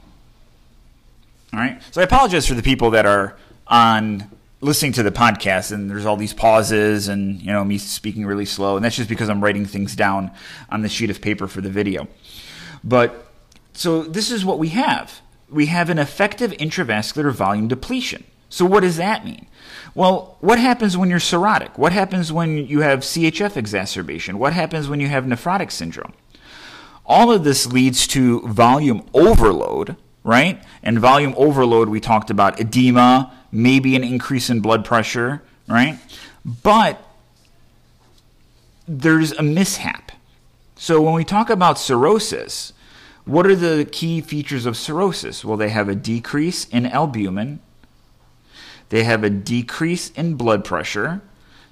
All 1.54 1.60
right. 1.60 1.82
So 1.92 2.02
I 2.02 2.04
apologize 2.04 2.48
for 2.48 2.54
the 2.54 2.64
people 2.64 2.92
that 2.92 3.06
are 3.06 3.38
on 3.68 4.30
listening 4.62 4.94
to 4.94 5.04
the 5.04 5.12
podcast 5.12 5.72
and 5.72 5.90
there's 5.90 6.06
all 6.06 6.18
these 6.18 6.34
pauses 6.34 7.08
and 7.08 7.42
you 7.42 7.52
know 7.52 7.66
me 7.66 7.78
speaking 7.78 8.26
really 8.26 8.46
slow 8.46 8.76
and 8.76 8.86
that's 8.86 8.96
just 8.96 9.10
because 9.10 9.28
I'm 9.28 9.44
writing 9.44 9.66
things 9.66 9.96
down 9.96 10.32
on 10.70 10.82
the 10.82 10.90
sheet 10.90 11.10
of 11.10 11.22
paper 11.22 11.48
for 11.48 11.62
the 11.62 11.70
video. 11.70 12.08
But 12.84 13.28
so 13.74 14.04
this 14.04 14.32
is 14.32 14.46
what 14.46 14.60
we 14.60 14.70
have 14.70 15.22
we 15.52 15.66
have 15.66 15.90
an 15.90 16.00
effective 16.00 16.52
intravascular 16.54 17.32
volume 17.32 17.68
depletion. 17.68 18.24
So, 18.52 18.66
what 18.66 18.82
does 18.82 18.98
that 18.98 19.24
mean? 19.24 19.48
Well, 19.96 20.36
what 20.42 20.60
happens 20.60 20.98
when 20.98 21.10
you're 21.10 21.20
cirrhotic? 21.20 21.78
What 21.78 21.94
happens 21.94 22.34
when 22.34 22.58
you 22.58 22.82
have 22.82 23.00
CHF 23.00 23.56
exacerbation? 23.56 24.38
What 24.38 24.52
happens 24.52 24.90
when 24.90 25.00
you 25.00 25.08
have 25.08 25.24
nephrotic 25.24 25.72
syndrome? 25.72 26.12
All 27.06 27.32
of 27.32 27.46
this 27.46 27.66
leads 27.66 28.06
to 28.08 28.42
volume 28.42 29.08
overload, 29.14 29.96
right? 30.26 30.62
And 30.84 31.00
volume 31.00 31.34
overload, 31.38 31.88
we 31.88 32.02
talked 32.02 32.30
about 32.30 32.60
edema, 32.60 33.34
maybe 33.54 33.96
an 33.96 34.04
increase 34.04 34.50
in 34.50 34.60
blood 34.60 34.84
pressure, 34.84 35.42
right? 35.70 35.98
But 36.44 37.02
there's 38.86 39.32
a 39.32 39.44
mishap. 39.44 40.12
So, 40.76 41.02
when 41.02 41.14
we 41.14 41.24
talk 41.24 41.50
about 41.50 41.80
cirrhosis, 41.80 42.74
what 43.24 43.48
are 43.48 43.56
the 43.56 43.88
key 43.90 44.20
features 44.20 44.66
of 44.66 44.76
cirrhosis? 44.76 45.46
Well, 45.46 45.56
they 45.56 45.70
have 45.70 45.88
a 45.88 45.96
decrease 45.96 46.66
in 46.66 46.86
albumin, 46.86 47.62
they 48.92 49.06
have 49.06 49.24
a 49.24 49.30
decrease 49.30 50.12
in 50.12 50.36
blood 50.36 50.66
pressure, 50.66 51.22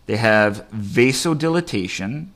they 0.06 0.16
have 0.16 0.66
vasodilatation, 0.72 2.30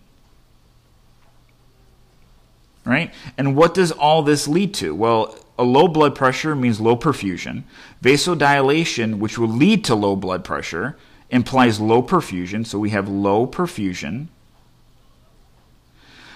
right? 2.85 3.13
And 3.37 3.55
what 3.55 3.73
does 3.73 3.93
all 3.93 4.23
this 4.23 4.45
lead 4.45 4.73
to? 4.75 4.93
Well, 4.93 5.37
a 5.57 5.63
low 5.63 5.87
blood 5.87 6.15
pressure 6.15 6.53
means 6.53 6.81
low 6.81 6.97
perfusion. 6.97 7.63
Vasodilation, 8.03 9.19
which 9.19 9.39
will 9.39 9.47
lead 9.47 9.85
to 9.85 9.95
low 9.95 10.17
blood 10.17 10.43
pressure, 10.43 10.97
implies 11.29 11.79
low 11.79 12.03
perfusion, 12.03 12.67
so 12.67 12.77
we 12.77 12.89
have 12.89 13.07
low 13.07 13.47
perfusion. 13.47 14.27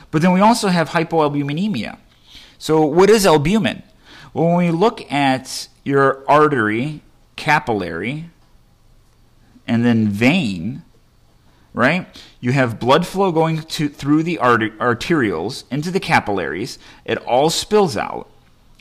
But 0.10 0.22
then 0.22 0.32
we 0.32 0.40
also 0.40 0.70
have 0.70 0.92
hypoalbuminemia. 0.92 1.98
So, 2.58 2.86
what 2.86 3.10
is 3.10 3.26
albumin? 3.26 3.84
Well, 4.34 4.46
when 4.46 4.56
we 4.56 4.72
look 4.72 5.12
at 5.12 5.68
your 5.84 6.24
artery, 6.30 7.02
capillary, 7.36 8.30
and 9.68 9.86
then 9.86 10.08
vein, 10.08 10.84
right? 11.74 12.08
You 12.40 12.54
have 12.54 12.80
blood 12.80 13.06
flow 13.06 13.32
going 13.32 13.62
to, 13.62 13.90
through 13.90 14.24
the 14.24 14.38
arterioles 14.38 15.66
into 15.70 15.92
the 15.92 16.00
capillaries. 16.00 16.80
It 17.06 17.18
all 17.20 17.50
spills 17.50 17.98
out. 17.98 18.30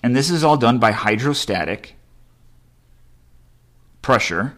And 0.02 0.14
this 0.14 0.30
is 0.30 0.44
all 0.44 0.56
done 0.56 0.78
by 0.78 0.92
hydrostatic 0.92 1.96
pressure, 4.02 4.56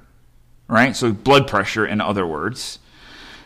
right? 0.68 0.94
So 0.94 1.12
blood 1.12 1.49
pressure, 1.49 1.87
in 1.87 2.00
other 2.00 2.26
words. 2.26 2.78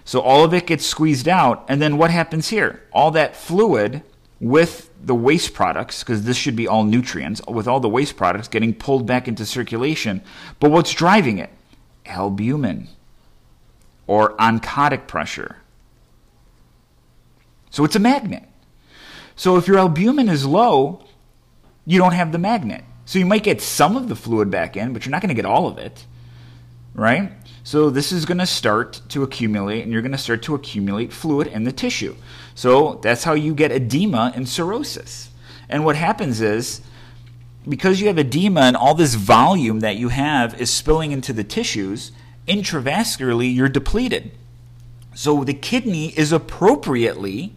So 0.04 0.20
all 0.20 0.42
of 0.42 0.52
it 0.52 0.66
gets 0.66 0.84
squeezed 0.84 1.28
out. 1.28 1.64
And 1.68 1.80
then 1.80 1.96
what 1.96 2.10
happens 2.10 2.48
here? 2.48 2.82
All 2.92 3.12
that 3.12 3.36
fluid 3.36 4.02
with 4.40 4.90
the 5.00 5.14
waste 5.14 5.54
products, 5.54 6.02
because 6.02 6.24
this 6.24 6.36
should 6.36 6.56
be 6.56 6.66
all 6.66 6.82
nutrients, 6.82 7.40
with 7.46 7.68
all 7.68 7.78
the 7.78 7.88
waste 7.88 8.16
products 8.16 8.48
getting 8.48 8.74
pulled 8.74 9.06
back 9.06 9.28
into 9.28 9.46
circulation. 9.46 10.22
But 10.58 10.72
what's 10.72 10.92
driving 10.92 11.38
it? 11.38 11.50
Albumin 12.06 12.88
or 14.06 14.36
oncotic 14.36 15.06
pressure. 15.06 15.56
So 17.70 17.84
it's 17.84 17.96
a 17.96 18.00
magnet. 18.00 18.44
So 19.36 19.56
if 19.56 19.66
your 19.66 19.78
albumin 19.78 20.28
is 20.28 20.44
low, 20.44 21.04
you 21.86 21.98
don't 21.98 22.12
have 22.12 22.32
the 22.32 22.38
magnet. 22.38 22.84
So 23.04 23.18
you 23.18 23.26
might 23.26 23.42
get 23.42 23.60
some 23.60 23.96
of 23.96 24.08
the 24.08 24.16
fluid 24.16 24.50
back 24.50 24.76
in, 24.76 24.92
but 24.92 25.04
you're 25.04 25.10
not 25.10 25.22
going 25.22 25.30
to 25.30 25.34
get 25.34 25.46
all 25.46 25.66
of 25.66 25.78
it, 25.78 26.06
right? 26.94 27.32
So 27.64 27.90
this 27.90 28.12
is 28.12 28.24
going 28.24 28.38
to 28.38 28.46
start 28.46 29.00
to 29.08 29.22
accumulate, 29.22 29.82
and 29.82 29.92
you're 29.92 30.02
going 30.02 30.12
to 30.12 30.18
start 30.18 30.42
to 30.42 30.54
accumulate 30.54 31.12
fluid 31.12 31.46
in 31.46 31.64
the 31.64 31.72
tissue. 31.72 32.14
So 32.54 33.00
that's 33.02 33.24
how 33.24 33.34
you 33.34 33.54
get 33.54 33.72
edema 33.72 34.32
and 34.34 34.48
cirrhosis. 34.48 35.30
And 35.68 35.84
what 35.84 35.96
happens 35.96 36.40
is, 36.40 36.82
because 37.68 38.00
you 38.00 38.08
have 38.08 38.18
edema 38.18 38.62
and 38.62 38.76
all 38.76 38.94
this 38.94 39.14
volume 39.14 39.80
that 39.80 39.96
you 39.96 40.08
have 40.08 40.60
is 40.60 40.70
spilling 40.70 41.12
into 41.12 41.32
the 41.32 41.44
tissues, 41.44 42.12
intravascularly 42.48 43.54
you're 43.54 43.68
depleted. 43.68 44.32
So 45.14 45.44
the 45.44 45.54
kidney 45.54 46.08
is 46.18 46.32
appropriately 46.32 47.54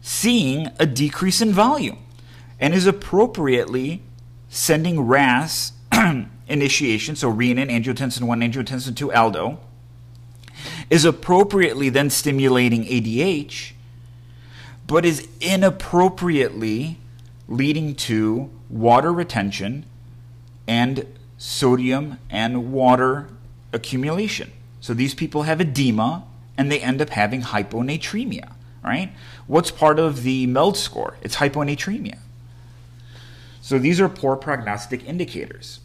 seeing 0.00 0.68
a 0.78 0.86
decrease 0.86 1.40
in 1.40 1.52
volume 1.52 1.98
and 2.60 2.74
is 2.74 2.86
appropriately 2.86 4.02
sending 4.48 5.00
RAS 5.00 5.72
initiation, 6.48 7.16
so 7.16 7.32
renin, 7.32 7.70
angiotensin 7.70 8.22
1, 8.22 8.40
angiotensin 8.40 8.94
2, 8.94 9.12
aldo, 9.12 9.58
is 10.90 11.04
appropriately 11.04 11.88
then 11.88 12.10
stimulating 12.10 12.84
ADH, 12.84 13.72
but 14.86 15.04
is 15.04 15.26
inappropriately 15.40 16.98
leading 17.48 17.94
to 17.94 18.50
water 18.72 19.12
retention 19.12 19.84
and 20.66 21.06
sodium 21.38 22.18
and 22.30 22.72
water 22.72 23.28
accumulation. 23.72 24.50
So 24.80 24.94
these 24.94 25.14
people 25.14 25.42
have 25.42 25.60
edema 25.60 26.24
and 26.56 26.72
they 26.72 26.80
end 26.80 27.00
up 27.00 27.10
having 27.10 27.42
hyponatremia, 27.42 28.52
right? 28.82 29.12
What's 29.46 29.70
part 29.70 29.98
of 29.98 30.22
the 30.22 30.46
MELD 30.46 30.76
score? 30.76 31.16
It's 31.22 31.36
hyponatremia. 31.36 32.18
So 33.60 33.78
these 33.78 34.00
are 34.00 34.08
poor 34.08 34.36
prognostic 34.36 35.06
indicators. 35.06 35.80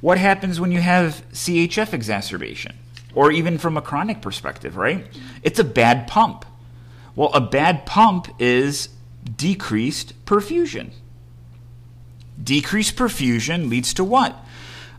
What 0.00 0.18
happens 0.18 0.58
when 0.58 0.72
you 0.72 0.80
have 0.80 1.22
CHF 1.32 1.92
exacerbation? 1.92 2.76
Or 3.14 3.30
even 3.30 3.58
from 3.58 3.76
a 3.76 3.82
chronic 3.82 4.22
perspective, 4.22 4.76
right? 4.76 5.06
It's 5.42 5.58
a 5.58 5.64
bad 5.64 6.08
pump. 6.08 6.46
Well, 7.14 7.30
a 7.34 7.40
bad 7.40 7.84
pump 7.84 8.28
is 8.38 8.88
decreased 9.36 10.24
perfusion. 10.24 10.92
Decreased 12.42 12.96
perfusion 12.96 13.68
leads 13.68 13.94
to 13.94 14.04
what? 14.04 14.44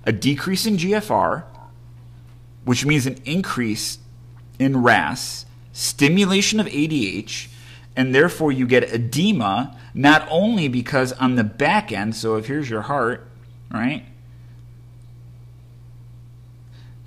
A 0.05 0.11
decrease 0.11 0.65
in 0.65 0.77
GFR, 0.77 1.43
which 2.65 2.85
means 2.85 3.05
an 3.05 3.17
increase 3.25 3.99
in 4.59 4.83
RAS, 4.83 5.45
stimulation 5.71 6.59
of 6.59 6.67
ADH, 6.67 7.47
and 7.95 8.13
therefore 8.13 8.51
you 8.51 8.65
get 8.65 8.93
edema, 8.93 9.77
not 9.93 10.27
only 10.29 10.67
because 10.67 11.13
on 11.13 11.35
the 11.35 11.43
back 11.43 11.91
end, 11.91 12.15
so 12.15 12.35
if 12.35 12.47
here's 12.47 12.69
your 12.69 12.81
heart, 12.81 13.27
right? 13.71 14.05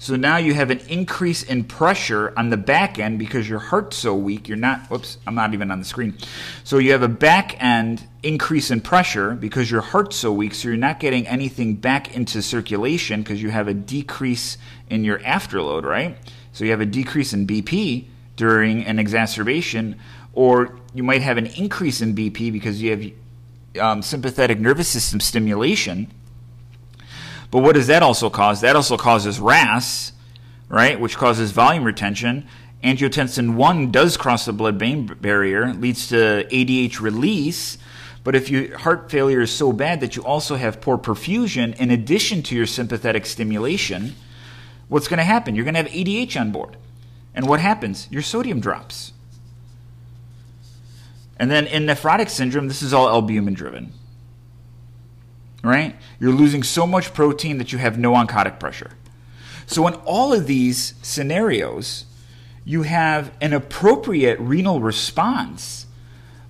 So 0.07 0.15
now 0.15 0.37
you 0.37 0.55
have 0.55 0.71
an 0.71 0.79
increase 0.89 1.43
in 1.43 1.65
pressure 1.65 2.33
on 2.37 2.51
the 2.51 2.57
back 2.57 3.01
end 3.01 3.19
because 3.19 3.49
your 3.49 3.59
heart's 3.59 3.97
so 3.97 4.15
weak. 4.15 4.47
You're 4.47 4.57
not, 4.57 4.89
whoops, 4.89 5.19
I'm 5.27 5.35
not 5.35 5.53
even 5.53 5.73
on 5.73 5.81
the 5.81 5.85
screen. 5.85 6.17
So 6.63 6.79
you 6.79 6.93
have 6.93 7.03
a 7.03 7.09
back 7.09 7.61
end 7.61 8.07
increase 8.23 8.71
in 8.71 8.83
pressure 8.83 9.35
because 9.35 9.69
your 9.69 9.81
heart's 9.81 10.15
so 10.15 10.33
weak. 10.33 10.55
So 10.55 10.69
you're 10.69 10.77
not 10.77 11.01
getting 11.01 11.27
anything 11.27 11.75
back 11.75 12.15
into 12.15 12.41
circulation 12.41 13.23
because 13.23 13.43
you 13.43 13.51
have 13.51 13.67
a 13.67 13.75
decrease 13.75 14.59
in 14.89 15.03
your 15.03 15.19
afterload, 15.19 15.83
right? 15.83 16.17
So 16.53 16.65
you 16.65 16.71
have 16.71 16.81
a 16.81 16.87
decrease 16.87 17.33
in 17.33 17.45
BP 17.45 18.05
during 18.37 18.85
an 18.85 19.01
exacerbation, 19.01 19.99
or 20.35 20.79
you 20.95 21.03
might 21.03 21.23
have 21.23 21.37
an 21.37 21.47
increase 21.47 22.01
in 22.01 22.15
BP 22.15 22.53
because 22.53 22.81
you 22.81 22.91
have 22.93 23.83
um, 23.83 24.03
sympathetic 24.03 24.61
nervous 24.61 24.87
system 24.87 25.19
stimulation 25.19 26.13
but 27.57 27.63
what 27.63 27.75
does 27.75 27.87
that 27.87 28.03
also 28.03 28.29
cause? 28.29 28.61
That 28.61 28.77
also 28.77 28.99
causes 28.99 29.41
RAS, 29.41 30.13
right, 30.69 31.01
which 31.01 31.17
causes 31.17 31.53
volume 31.53 31.85
retention. 31.85 32.47
Angiotensin 32.85 33.55
1 33.55 33.91
does 33.91 34.19
cross 34.19 34.45
the 34.45 34.53
blood 34.53 34.77
brain 34.77 35.07
barrier, 35.07 35.73
leads 35.73 36.09
to 36.09 36.47
ADH 36.51 37.01
release. 37.01 37.79
But 38.25 38.35
if 38.35 38.51
your 38.51 38.77
heart 38.77 39.11
failure 39.11 39.41
is 39.41 39.51
so 39.51 39.73
bad 39.73 40.01
that 40.03 40.17
you 40.17 40.23
also 40.23 40.57
have 40.57 40.83
poor 40.83 40.99
perfusion 40.99 41.75
in 41.77 41.91
addition 41.91 42.43
to 42.43 42.55
your 42.55 42.67
sympathetic 42.67 43.25
stimulation, 43.25 44.17
what's 44.89 45.09
going 45.09 45.17
to 45.17 45.25
happen? 45.25 45.55
You're 45.55 45.65
going 45.65 45.77
to 45.77 45.83
have 45.83 45.91
ADH 45.91 46.39
on 46.39 46.53
board. 46.53 46.77
And 47.35 47.49
what 47.49 47.61
happens? 47.61 48.07
Your 48.11 48.21
sodium 48.21 48.61
drops. 48.61 49.15
And 51.39 51.51
then 51.51 51.67
in 51.67 51.87
nephrotic 51.87 52.29
syndrome, 52.29 52.69
this 52.69 52.83
is 52.83 52.93
all 52.93 53.09
albumin 53.09 53.55
driven 53.55 53.95
right? 55.63 55.97
You're 56.21 56.33
losing 56.33 56.63
so 56.63 56.87
much 56.87 57.15
protein 57.15 57.59
that 57.59 57.73
you 57.73 57.79
have 57.79 57.99
no 57.99 58.13
oncotic 58.13 58.59
pressure. 58.61 58.91
So, 59.67 59.87
in 59.87 59.95
all 60.05 60.33
of 60.33 60.47
these 60.47 60.95
scenarios, 61.03 62.05
you 62.65 62.83
have 62.83 63.33
an 63.41 63.53
appropriate 63.53 64.39
renal 64.41 64.81
response, 64.81 65.87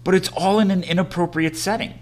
but 0.04 0.14
it's 0.14 0.28
all 0.30 0.58
in 0.58 0.70
an 0.70 0.82
inappropriate 0.82 1.56
setting. 1.56 1.98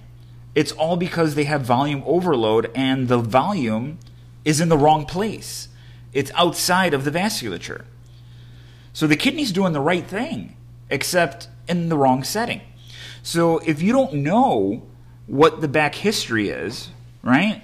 It's 0.55 0.73
all 0.73 0.97
because 0.97 1.35
they 1.35 1.45
have 1.45 1.63
volume 1.63 2.03
overload 2.07 2.71
and 2.75 3.09
the 3.09 3.19
volume 3.19 3.99
is 4.45 4.61
in 4.61 4.69
the 4.69 4.79
wrong 4.79 5.05
place. 5.05 5.69
It's 6.13 6.31
outside 6.35 6.95
of 6.95 7.05
the 7.05 7.11
vasculature. 7.11 7.85
So 8.93 9.09
the 9.09 9.17
kidney's 9.17 9.51
doing 9.51 9.73
the 9.73 9.81
right 9.81 10.07
thing, 10.07 10.57
except 10.89 11.49
in 11.67 11.89
the 11.89 11.99
wrong 11.99 12.23
setting. 12.23 12.61
So 13.23 13.59
if 13.59 13.83
you 13.83 13.93
don't 13.93 14.15
know 14.15 14.83
what 15.27 15.61
the 15.61 15.69
back 15.69 15.95
history 15.95 16.49
is, 16.49 16.89
right? 17.23 17.63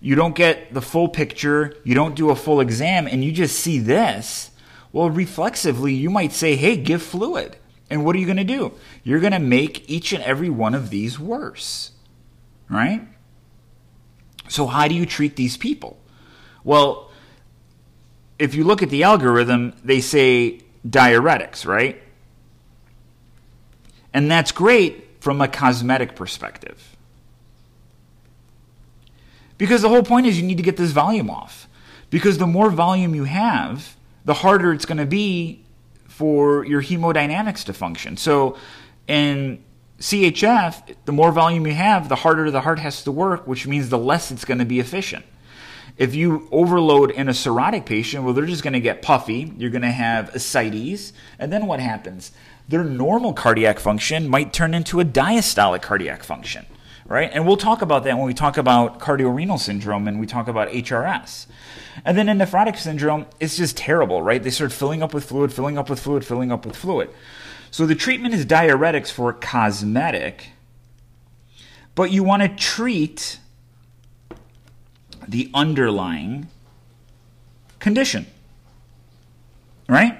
You 0.00 0.14
don't 0.14 0.34
get 0.34 0.74
the 0.74 0.82
full 0.82 1.08
picture, 1.08 1.76
you 1.84 1.94
don't 1.94 2.16
do 2.16 2.30
a 2.30 2.36
full 2.36 2.60
exam, 2.60 3.06
and 3.06 3.22
you 3.22 3.32
just 3.32 3.58
see 3.58 3.78
this. 3.78 4.50
Well, 4.92 5.10
reflexively, 5.10 5.94
you 5.94 6.10
might 6.10 6.32
say, 6.32 6.56
hey, 6.56 6.76
give 6.76 7.02
fluid. 7.02 7.56
And 7.88 8.04
what 8.04 8.16
are 8.16 8.18
you 8.18 8.26
going 8.26 8.38
to 8.38 8.44
do? 8.44 8.72
You're 9.04 9.20
going 9.20 9.32
to 9.32 9.38
make 9.38 9.88
each 9.88 10.12
and 10.12 10.22
every 10.24 10.50
one 10.50 10.74
of 10.74 10.90
these 10.90 11.18
worse, 11.18 11.92
right? 12.68 13.06
So, 14.48 14.66
how 14.66 14.88
do 14.88 14.94
you 14.94 15.06
treat 15.06 15.36
these 15.36 15.56
people? 15.56 15.98
Well, 16.64 17.10
if 18.38 18.54
you 18.54 18.64
look 18.64 18.82
at 18.82 18.90
the 18.90 19.02
algorithm, 19.02 19.74
they 19.84 20.00
say 20.00 20.60
diuretics, 20.86 21.66
right? 21.66 22.02
And 24.12 24.30
that's 24.30 24.52
great 24.52 25.08
from 25.20 25.40
a 25.40 25.48
cosmetic 25.48 26.16
perspective. 26.16 26.91
Because 29.62 29.80
the 29.80 29.88
whole 29.88 30.02
point 30.02 30.26
is 30.26 30.40
you 30.40 30.44
need 30.44 30.56
to 30.56 30.62
get 30.64 30.76
this 30.76 30.90
volume 30.90 31.30
off. 31.30 31.68
Because 32.10 32.38
the 32.38 32.48
more 32.48 32.68
volume 32.68 33.14
you 33.14 33.22
have, 33.22 33.94
the 34.24 34.34
harder 34.34 34.72
it's 34.72 34.84
going 34.84 34.98
to 34.98 35.06
be 35.06 35.64
for 36.08 36.64
your 36.64 36.82
hemodynamics 36.82 37.62
to 37.66 37.72
function. 37.72 38.16
So 38.16 38.56
in 39.06 39.62
CHF, 40.00 40.96
the 41.04 41.12
more 41.12 41.30
volume 41.30 41.64
you 41.64 41.74
have, 41.74 42.08
the 42.08 42.16
harder 42.16 42.50
the 42.50 42.62
heart 42.62 42.80
has 42.80 43.04
to 43.04 43.12
work, 43.12 43.46
which 43.46 43.64
means 43.64 43.88
the 43.88 43.98
less 43.98 44.32
it's 44.32 44.44
going 44.44 44.58
to 44.58 44.64
be 44.64 44.80
efficient. 44.80 45.24
If 45.96 46.12
you 46.12 46.48
overload 46.50 47.12
in 47.12 47.28
a 47.28 47.32
cirrhotic 47.32 47.86
patient, 47.86 48.24
well, 48.24 48.34
they're 48.34 48.46
just 48.46 48.64
going 48.64 48.72
to 48.72 48.80
get 48.80 49.00
puffy. 49.00 49.52
You're 49.56 49.70
going 49.70 49.82
to 49.82 49.92
have 49.92 50.34
ascites. 50.34 51.12
And 51.38 51.52
then 51.52 51.68
what 51.68 51.78
happens? 51.78 52.32
Their 52.68 52.82
normal 52.82 53.32
cardiac 53.32 53.78
function 53.78 54.26
might 54.28 54.52
turn 54.52 54.74
into 54.74 54.98
a 54.98 55.04
diastolic 55.04 55.82
cardiac 55.82 56.24
function 56.24 56.66
right? 57.12 57.30
And 57.30 57.46
we'll 57.46 57.58
talk 57.58 57.82
about 57.82 58.04
that 58.04 58.16
when 58.16 58.24
we 58.26 58.32
talk 58.32 58.56
about 58.56 58.98
cardiorenal 58.98 59.58
syndrome 59.58 60.08
and 60.08 60.18
we 60.18 60.26
talk 60.26 60.48
about 60.48 60.68
HRS. 60.68 61.44
And 62.06 62.16
then 62.16 62.26
in 62.26 62.38
nephrotic 62.38 62.78
syndrome, 62.78 63.26
it's 63.38 63.54
just 63.54 63.76
terrible, 63.76 64.22
right? 64.22 64.42
They 64.42 64.48
start 64.48 64.72
filling 64.72 65.02
up 65.02 65.12
with 65.12 65.24
fluid, 65.24 65.52
filling 65.52 65.76
up 65.76 65.90
with 65.90 66.00
fluid, 66.00 66.24
filling 66.24 66.50
up 66.50 66.64
with 66.64 66.74
fluid. 66.74 67.10
So 67.70 67.84
the 67.84 67.94
treatment 67.94 68.32
is 68.32 68.46
diuretics 68.46 69.10
for 69.10 69.34
cosmetic, 69.34 70.52
but 71.94 72.10
you 72.10 72.22
want 72.22 72.44
to 72.44 72.48
treat 72.48 73.38
the 75.28 75.50
underlying 75.52 76.48
condition, 77.78 78.24
right? 79.86 80.18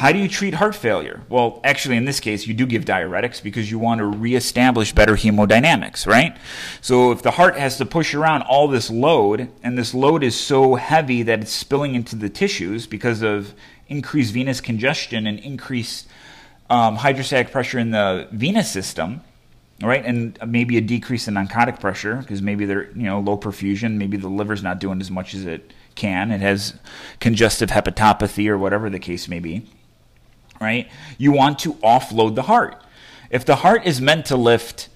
How 0.00 0.12
do 0.12 0.18
you 0.18 0.28
treat 0.28 0.54
heart 0.54 0.74
failure? 0.74 1.20
Well, 1.28 1.60
actually, 1.62 1.98
in 1.98 2.06
this 2.06 2.20
case, 2.20 2.46
you 2.46 2.54
do 2.54 2.64
give 2.64 2.86
diuretics 2.86 3.42
because 3.42 3.70
you 3.70 3.78
want 3.78 3.98
to 3.98 4.06
reestablish 4.06 4.94
better 4.94 5.12
hemodynamics, 5.12 6.06
right? 6.06 6.38
So 6.80 7.12
if 7.12 7.20
the 7.20 7.32
heart 7.32 7.58
has 7.58 7.76
to 7.76 7.84
push 7.84 8.14
around 8.14 8.40
all 8.44 8.66
this 8.66 8.88
load, 8.88 9.50
and 9.62 9.76
this 9.76 9.92
load 9.92 10.22
is 10.22 10.34
so 10.34 10.76
heavy 10.76 11.22
that 11.24 11.42
it's 11.42 11.52
spilling 11.52 11.94
into 11.94 12.16
the 12.16 12.30
tissues 12.30 12.86
because 12.86 13.20
of 13.20 13.52
increased 13.88 14.32
venous 14.32 14.58
congestion 14.62 15.26
and 15.26 15.38
increased 15.40 16.08
um, 16.70 16.96
hydrostatic 16.96 17.52
pressure 17.52 17.78
in 17.78 17.90
the 17.90 18.26
venous 18.32 18.72
system, 18.72 19.20
right? 19.82 20.02
And 20.02 20.38
maybe 20.46 20.78
a 20.78 20.80
decrease 20.80 21.28
in 21.28 21.34
oncotic 21.34 21.78
pressure 21.78 22.16
because 22.16 22.40
maybe 22.40 22.64
they're 22.64 22.90
you 22.92 23.02
know 23.02 23.20
low 23.20 23.36
perfusion, 23.36 23.98
maybe 23.98 24.16
the 24.16 24.30
liver's 24.30 24.62
not 24.62 24.78
doing 24.78 25.02
as 25.02 25.10
much 25.10 25.34
as 25.34 25.44
it 25.44 25.74
can. 25.94 26.30
It 26.30 26.40
has 26.40 26.72
congestive 27.18 27.68
hepatopathy 27.68 28.48
or 28.48 28.56
whatever 28.56 28.88
the 28.88 28.98
case 28.98 29.28
may 29.28 29.40
be 29.40 29.66
right? 30.60 30.88
You 31.18 31.32
want 31.32 31.58
to 31.60 31.74
offload 31.74 32.34
the 32.34 32.42
heart. 32.42 32.80
If 33.30 33.44
the 33.44 33.56
heart 33.56 33.86
is 33.86 34.00
meant 34.00 34.26
to 34.26 34.36
lift 34.36 34.88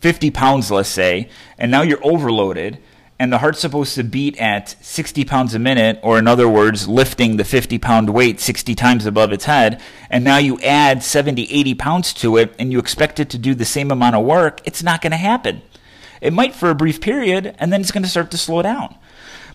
50 0.00 0.30
pounds, 0.30 0.70
let's 0.70 0.88
say, 0.88 1.28
and 1.58 1.70
now 1.70 1.82
you're 1.82 2.04
overloaded, 2.04 2.78
and 3.18 3.32
the 3.32 3.38
heart's 3.38 3.60
supposed 3.60 3.94
to 3.94 4.04
beat 4.04 4.38
at 4.38 4.76
60 4.84 5.24
pounds 5.24 5.54
a 5.54 5.58
minute, 5.58 5.98
or 6.02 6.18
in 6.18 6.26
other 6.26 6.48
words, 6.48 6.86
lifting 6.86 7.36
the 7.36 7.44
50 7.44 7.78
pound 7.78 8.10
weight 8.10 8.40
60 8.40 8.74
times 8.74 9.06
above 9.06 9.32
its 9.32 9.46
head, 9.46 9.80
and 10.10 10.22
now 10.22 10.36
you 10.38 10.60
add 10.60 11.02
70, 11.02 11.50
80 11.50 11.74
pounds 11.74 12.12
to 12.14 12.36
it, 12.36 12.54
and 12.58 12.72
you 12.72 12.78
expect 12.78 13.18
it 13.18 13.30
to 13.30 13.38
do 13.38 13.54
the 13.54 13.64
same 13.64 13.90
amount 13.90 14.16
of 14.16 14.24
work, 14.24 14.60
it's 14.64 14.82
not 14.82 15.00
going 15.00 15.12
to 15.12 15.16
happen. 15.16 15.62
It 16.20 16.32
might 16.32 16.54
for 16.54 16.70
a 16.70 16.74
brief 16.74 17.00
period, 17.00 17.54
and 17.58 17.72
then 17.72 17.80
it's 17.80 17.92
going 17.92 18.02
to 18.02 18.08
start 18.08 18.30
to 18.30 18.38
slow 18.38 18.62
down. 18.62 18.94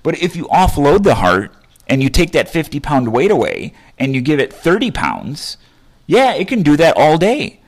But 0.04 0.19
if 0.19 0.36
you 0.36 0.45
offload 0.45 1.04
the 1.04 1.15
heart 1.15 1.54
and 1.91 2.01
you 2.01 2.10
take 2.10 2.32
that 2.32 2.47
50 2.47 2.80
pound 2.80 3.12
weight 3.12 3.32
away 3.32 3.73
and 3.99 4.15
you 4.15 4.21
give 4.21 4.39
it 4.39 4.54
30 4.54 4.91
pounds, 4.91 5.58
yeah, 6.08 6.34
it 6.34 6.47
can 6.47 6.63
do 6.63 6.77
that 6.77 6.95
all 6.95 7.17
day. 7.17 7.60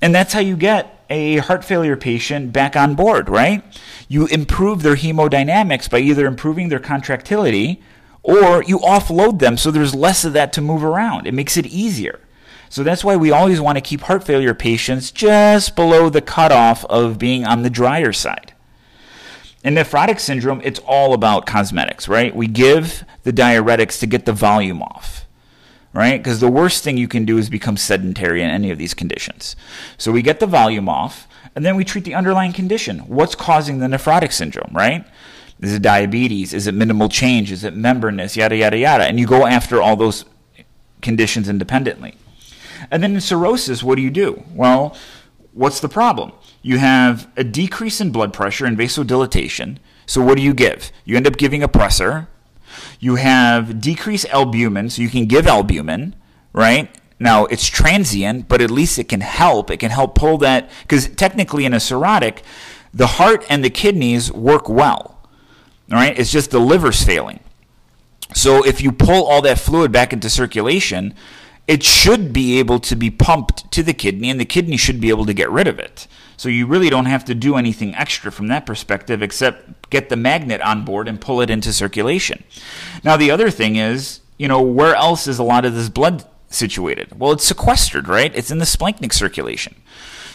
And 0.00 0.14
that's 0.14 0.32
how 0.32 0.40
you 0.40 0.56
get 0.56 1.04
a 1.10 1.36
heart 1.36 1.62
failure 1.62 1.96
patient 1.96 2.54
back 2.54 2.74
on 2.74 2.94
board, 2.94 3.28
right? 3.28 3.62
You 4.08 4.26
improve 4.28 4.80
their 4.80 4.96
hemodynamics 4.96 5.90
by 5.90 5.98
either 5.98 6.26
improving 6.26 6.70
their 6.70 6.78
contractility 6.78 7.82
or 8.22 8.62
you 8.62 8.78
offload 8.78 9.40
them 9.40 9.58
so 9.58 9.70
there's 9.70 9.94
less 9.94 10.24
of 10.24 10.32
that 10.32 10.54
to 10.54 10.62
move 10.62 10.82
around. 10.82 11.26
It 11.26 11.34
makes 11.34 11.58
it 11.58 11.66
easier. 11.66 12.18
So 12.70 12.82
that's 12.82 13.04
why 13.04 13.16
we 13.16 13.30
always 13.30 13.60
want 13.60 13.76
to 13.76 13.82
keep 13.82 14.00
heart 14.02 14.24
failure 14.24 14.54
patients 14.54 15.10
just 15.10 15.76
below 15.76 16.08
the 16.08 16.22
cutoff 16.22 16.86
of 16.86 17.18
being 17.18 17.44
on 17.44 17.62
the 17.62 17.68
drier 17.68 18.14
side. 18.14 18.54
In 19.62 19.74
nephrotic 19.74 20.18
syndrome, 20.20 20.60
it's 20.64 20.80
all 20.80 21.12
about 21.12 21.44
cosmetics, 21.44 22.08
right? 22.08 22.34
We 22.34 22.46
give 22.46 23.04
the 23.24 23.32
diuretics 23.32 23.98
to 24.00 24.06
get 24.06 24.24
the 24.24 24.32
volume 24.32 24.82
off, 24.82 25.26
right? 25.92 26.18
Because 26.18 26.40
the 26.40 26.50
worst 26.50 26.82
thing 26.82 26.96
you 26.96 27.08
can 27.08 27.26
do 27.26 27.36
is 27.36 27.50
become 27.50 27.76
sedentary 27.76 28.42
in 28.42 28.48
any 28.48 28.70
of 28.70 28.78
these 28.78 28.94
conditions. 28.94 29.56
So 29.98 30.12
we 30.12 30.22
get 30.22 30.40
the 30.40 30.46
volume 30.46 30.88
off, 30.88 31.28
and 31.54 31.64
then 31.64 31.76
we 31.76 31.84
treat 31.84 32.04
the 32.04 32.14
underlying 32.14 32.54
condition. 32.54 33.00
What's 33.00 33.34
causing 33.34 33.80
the 33.80 33.86
nephrotic 33.86 34.32
syndrome, 34.32 34.70
right? 34.72 35.04
Is 35.60 35.74
it 35.74 35.82
diabetes? 35.82 36.54
Is 36.54 36.66
it 36.66 36.74
minimal 36.74 37.10
change? 37.10 37.52
Is 37.52 37.62
it 37.62 37.76
membranous? 37.76 38.36
Yada, 38.36 38.56
yada, 38.56 38.78
yada. 38.78 39.04
And 39.04 39.20
you 39.20 39.26
go 39.26 39.44
after 39.44 39.82
all 39.82 39.94
those 39.94 40.24
conditions 41.02 41.50
independently. 41.50 42.14
And 42.90 43.02
then 43.02 43.14
in 43.14 43.20
cirrhosis, 43.20 43.82
what 43.82 43.96
do 43.96 44.02
you 44.02 44.10
do? 44.10 44.42
Well, 44.54 44.96
what's 45.52 45.80
the 45.80 45.88
problem? 45.88 46.32
You 46.62 46.78
have 46.78 47.28
a 47.36 47.44
decrease 47.44 48.00
in 48.00 48.10
blood 48.10 48.32
pressure 48.32 48.66
and 48.66 48.76
vasodilatation. 48.76 49.78
So 50.06 50.22
what 50.22 50.36
do 50.36 50.42
you 50.42 50.54
give? 50.54 50.92
You 51.04 51.16
end 51.16 51.26
up 51.26 51.36
giving 51.36 51.62
a 51.62 51.68
pressor. 51.68 52.26
You 52.98 53.16
have 53.16 53.80
decreased 53.80 54.26
albumin, 54.28 54.90
so 54.90 55.02
you 55.02 55.08
can 55.08 55.26
give 55.26 55.46
albumin, 55.46 56.14
right? 56.52 56.94
Now 57.18 57.46
it's 57.46 57.66
transient, 57.66 58.48
but 58.48 58.60
at 58.60 58.70
least 58.70 58.98
it 58.98 59.08
can 59.08 59.20
help. 59.20 59.70
It 59.70 59.78
can 59.78 59.90
help 59.90 60.14
pull 60.14 60.38
that 60.38 60.70
because 60.82 61.08
technically 61.08 61.64
in 61.64 61.74
a 61.74 61.78
cirrhotic, 61.78 62.42
the 62.92 63.06
heart 63.06 63.44
and 63.48 63.64
the 63.64 63.70
kidneys 63.70 64.32
work 64.32 64.68
well. 64.68 65.18
All 65.90 65.98
right, 65.98 66.18
it's 66.18 66.32
just 66.32 66.50
the 66.50 66.60
liver's 66.60 67.02
failing. 67.02 67.40
So 68.34 68.64
if 68.64 68.80
you 68.80 68.92
pull 68.92 69.26
all 69.26 69.42
that 69.42 69.58
fluid 69.58 69.90
back 69.92 70.12
into 70.12 70.30
circulation, 70.30 71.14
it 71.66 71.82
should 71.82 72.32
be 72.32 72.58
able 72.58 72.80
to 72.80 72.96
be 72.96 73.10
pumped 73.10 73.70
to 73.72 73.82
the 73.82 73.92
kidney, 73.92 74.30
and 74.30 74.40
the 74.40 74.44
kidney 74.44 74.76
should 74.76 75.00
be 75.00 75.08
able 75.08 75.26
to 75.26 75.34
get 75.34 75.50
rid 75.50 75.66
of 75.66 75.78
it. 75.78 76.06
So 76.40 76.48
you 76.48 76.66
really 76.66 76.88
don't 76.88 77.04
have 77.04 77.26
to 77.26 77.34
do 77.34 77.56
anything 77.56 77.94
extra 77.94 78.32
from 78.32 78.48
that 78.48 78.64
perspective 78.64 79.20
except 79.20 79.90
get 79.90 80.08
the 80.08 80.16
magnet 80.16 80.62
on 80.62 80.86
board 80.86 81.06
and 81.06 81.20
pull 81.20 81.42
it 81.42 81.50
into 81.50 81.70
circulation. 81.70 82.44
Now, 83.04 83.18
the 83.18 83.30
other 83.30 83.50
thing 83.50 83.76
is, 83.76 84.20
you 84.38 84.48
know, 84.48 84.62
where 84.62 84.94
else 84.94 85.26
is 85.26 85.38
a 85.38 85.42
lot 85.42 85.66
of 85.66 85.74
this 85.74 85.90
blood 85.90 86.24
situated? 86.48 87.20
Well, 87.20 87.32
it's 87.32 87.44
sequestered, 87.44 88.08
right? 88.08 88.34
It's 88.34 88.50
in 88.50 88.56
the 88.56 88.64
splanchnic 88.64 89.12
circulation. 89.12 89.82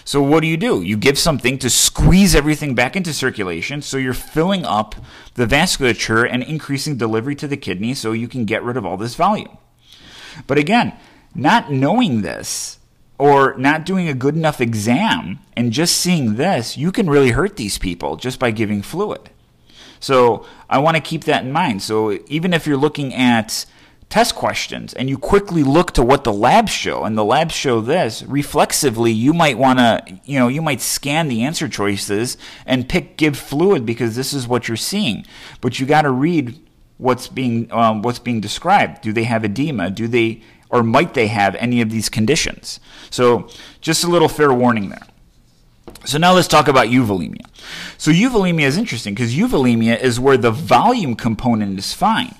So 0.03 0.21
what 0.21 0.41
do 0.41 0.47
you 0.47 0.57
do? 0.57 0.83
You 0.83 0.95
give 0.95 1.17
something 1.17 1.57
to 1.57 1.71
squeeze 1.71 2.35
everything 2.35 2.75
back 2.75 2.95
into 2.95 3.11
circulation, 3.11 3.81
so 3.81 3.97
you're 3.97 4.13
filling 4.13 4.63
up 4.63 4.93
the 5.33 5.47
vasculature 5.47 6.29
and 6.31 6.43
increasing 6.43 6.97
delivery 6.97 7.33
to 7.37 7.47
the 7.47 7.57
kidney 7.57 7.95
so 7.95 8.11
you 8.11 8.27
can 8.27 8.45
get 8.45 8.61
rid 8.61 8.77
of 8.77 8.85
all 8.85 8.97
this 8.97 9.15
volume. 9.15 9.57
But 10.45 10.59
again, 10.59 10.93
not 11.33 11.71
knowing 11.71 12.21
this 12.21 12.77
or 13.17 13.55
not 13.57 13.85
doing 13.85 14.07
a 14.07 14.13
good 14.13 14.35
enough 14.35 14.59
exam 14.59 15.39
and 15.55 15.71
just 15.71 15.97
seeing 15.97 16.35
this, 16.35 16.77
you 16.77 16.91
can 16.91 17.09
really 17.09 17.31
hurt 17.31 17.55
these 17.55 17.77
people 17.77 18.17
just 18.17 18.39
by 18.39 18.51
giving 18.51 18.81
fluid. 18.81 19.29
So 19.99 20.45
I 20.69 20.79
want 20.79 20.97
to 20.97 21.01
keep 21.01 21.23
that 21.23 21.43
in 21.43 21.51
mind. 21.51 21.81
So 21.81 22.19
even 22.27 22.53
if 22.53 22.67
you're 22.67 22.77
looking 22.77 23.13
at 23.13 23.65
test 24.09 24.35
questions 24.35 24.93
and 24.93 25.09
you 25.09 25.17
quickly 25.17 25.63
look 25.63 25.91
to 25.91 26.03
what 26.03 26.23
the 26.23 26.33
labs 26.33 26.71
show 26.71 27.03
and 27.03 27.17
the 27.17 27.25
labs 27.25 27.53
show 27.53 27.81
this 27.81 28.21
reflexively 28.23 29.11
you 29.11 29.33
might 29.33 29.57
want 29.57 29.79
to 29.79 30.19
you 30.25 30.37
know 30.37 30.47
you 30.47 30.61
might 30.61 30.79
scan 30.79 31.27
the 31.27 31.43
answer 31.43 31.67
choices 31.67 32.37
and 32.67 32.87
pick 32.87 33.17
give 33.17 33.35
fluid 33.35 33.83
because 33.85 34.15
this 34.15 34.31
is 34.31 34.47
what 34.47 34.67
you're 34.67 34.77
seeing 34.77 35.25
but 35.59 35.79
you 35.79 35.87
got 35.87 36.03
to 36.03 36.11
read 36.11 36.55
what's 36.97 37.27
being 37.27 37.69
um, 37.71 38.03
what's 38.03 38.19
being 38.19 38.39
described 38.39 39.01
do 39.01 39.11
they 39.11 39.23
have 39.23 39.43
edema 39.43 39.89
do 39.89 40.07
they 40.07 40.39
or 40.69 40.83
might 40.83 41.13
they 41.13 41.27
have 41.27 41.55
any 41.55 41.81
of 41.81 41.89
these 41.89 42.09
conditions 42.09 42.79
so 43.09 43.47
just 43.81 44.03
a 44.03 44.07
little 44.07 44.29
fair 44.29 44.53
warning 44.53 44.89
there 44.89 45.07
so 46.05 46.19
now 46.19 46.33
let's 46.33 46.47
talk 46.47 46.67
about 46.67 46.87
euvolemia. 46.87 47.45
So 47.97 48.11
euvolemia 48.11 48.65
is 48.65 48.77
interesting 48.77 49.15
because 49.15 49.35
euvolemia 49.35 49.99
is 49.99 50.19
where 50.19 50.37
the 50.37 50.51
volume 50.51 51.15
component 51.15 51.77
is 51.79 51.93
fine. 51.93 52.35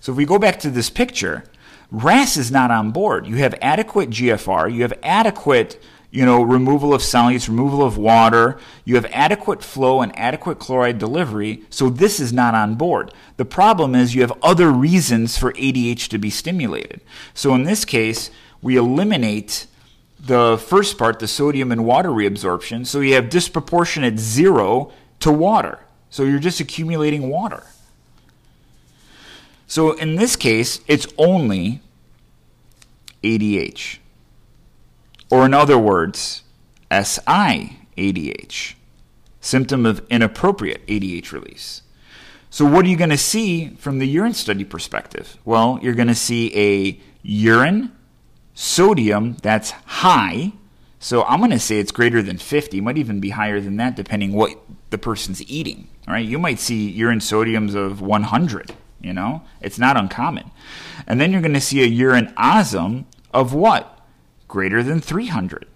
So 0.00 0.12
if 0.12 0.18
we 0.18 0.26
go 0.26 0.38
back 0.38 0.58
to 0.60 0.70
this 0.70 0.90
picture, 0.90 1.44
RAS 1.90 2.36
is 2.36 2.50
not 2.50 2.70
on 2.70 2.90
board. 2.90 3.26
You 3.26 3.36
have 3.36 3.54
adequate 3.62 4.10
GFR, 4.10 4.72
you 4.72 4.82
have 4.82 4.92
adequate 5.02 5.82
you 6.10 6.24
know, 6.24 6.42
removal 6.42 6.94
of 6.94 7.02
solutes, 7.02 7.48
removal 7.48 7.82
of 7.82 7.98
water. 7.98 8.58
You 8.84 8.94
have 8.94 9.06
adequate 9.06 9.62
flow 9.62 10.00
and 10.00 10.16
adequate 10.18 10.58
chloride 10.58 10.98
delivery, 10.98 11.62
so 11.70 11.90
this 11.90 12.20
is 12.20 12.32
not 12.32 12.54
on 12.54 12.74
board. 12.76 13.12
The 13.36 13.44
problem 13.44 13.94
is 13.94 14.14
you 14.14 14.22
have 14.22 14.32
other 14.42 14.70
reasons 14.70 15.36
for 15.36 15.52
ADH 15.52 16.08
to 16.08 16.18
be 16.18 16.30
stimulated. 16.30 17.00
So 17.34 17.54
in 17.54 17.64
this 17.64 17.84
case, 17.84 18.30
we 18.62 18.76
eliminate 18.76 19.66
the 20.18 20.58
first 20.58 20.98
part, 20.98 21.18
the 21.18 21.28
sodium 21.28 21.70
and 21.70 21.84
water 21.84 22.08
reabsorption, 22.08 22.86
so 22.86 23.00
you 23.00 23.14
have 23.14 23.28
disproportionate 23.28 24.18
zero 24.18 24.92
to 25.20 25.30
water. 25.30 25.80
So 26.10 26.24
you're 26.24 26.38
just 26.38 26.60
accumulating 26.60 27.28
water. 27.28 27.64
So 29.66 29.92
in 29.92 30.16
this 30.16 30.36
case, 30.36 30.80
it's 30.86 31.06
only 31.18 31.80
ADH. 33.22 33.98
Or 35.30 35.44
in 35.44 35.54
other 35.54 35.78
words, 35.78 36.42
SIADH, 36.90 38.74
symptom 39.40 39.86
of 39.86 40.06
inappropriate 40.08 40.86
ADH 40.86 41.32
release. 41.32 41.82
So 42.50 42.64
what 42.64 42.84
are 42.84 42.88
you 42.88 42.96
going 42.96 43.10
to 43.10 43.18
see 43.18 43.70
from 43.70 43.98
the 43.98 44.06
urine 44.06 44.34
study 44.34 44.64
perspective? 44.64 45.36
Well, 45.44 45.78
you're 45.82 45.94
going 45.94 46.08
to 46.08 46.14
see 46.14 46.56
a 46.56 47.00
urine 47.22 47.92
sodium 48.54 49.36
that's 49.42 49.70
high. 49.70 50.52
So 51.00 51.24
I'm 51.24 51.40
going 51.40 51.50
to 51.50 51.58
say 51.58 51.78
it's 51.78 51.92
greater 51.92 52.22
than 52.22 52.38
50, 52.38 52.80
might 52.80 52.96
even 52.96 53.20
be 53.20 53.30
higher 53.30 53.60
than 53.60 53.76
that 53.76 53.96
depending 53.96 54.32
what 54.32 54.58
the 54.90 54.98
person's 54.98 55.42
eating. 55.50 55.88
Right? 56.08 56.24
You 56.24 56.38
might 56.38 56.60
see 56.60 56.88
urine 56.88 57.18
sodiums 57.18 57.74
of 57.74 58.00
100 58.00 58.74
you 59.06 59.12
know, 59.12 59.42
it's 59.60 59.78
not 59.78 59.96
uncommon. 59.96 60.50
And 61.06 61.20
then 61.20 61.30
you're 61.30 61.40
going 61.40 61.54
to 61.54 61.60
see 61.60 61.82
a 61.82 61.86
urine 61.86 62.34
osm 62.36 63.04
of 63.32 63.54
what? 63.54 63.95
Greater 64.48 64.82
than 64.82 65.00
300. 65.00 65.66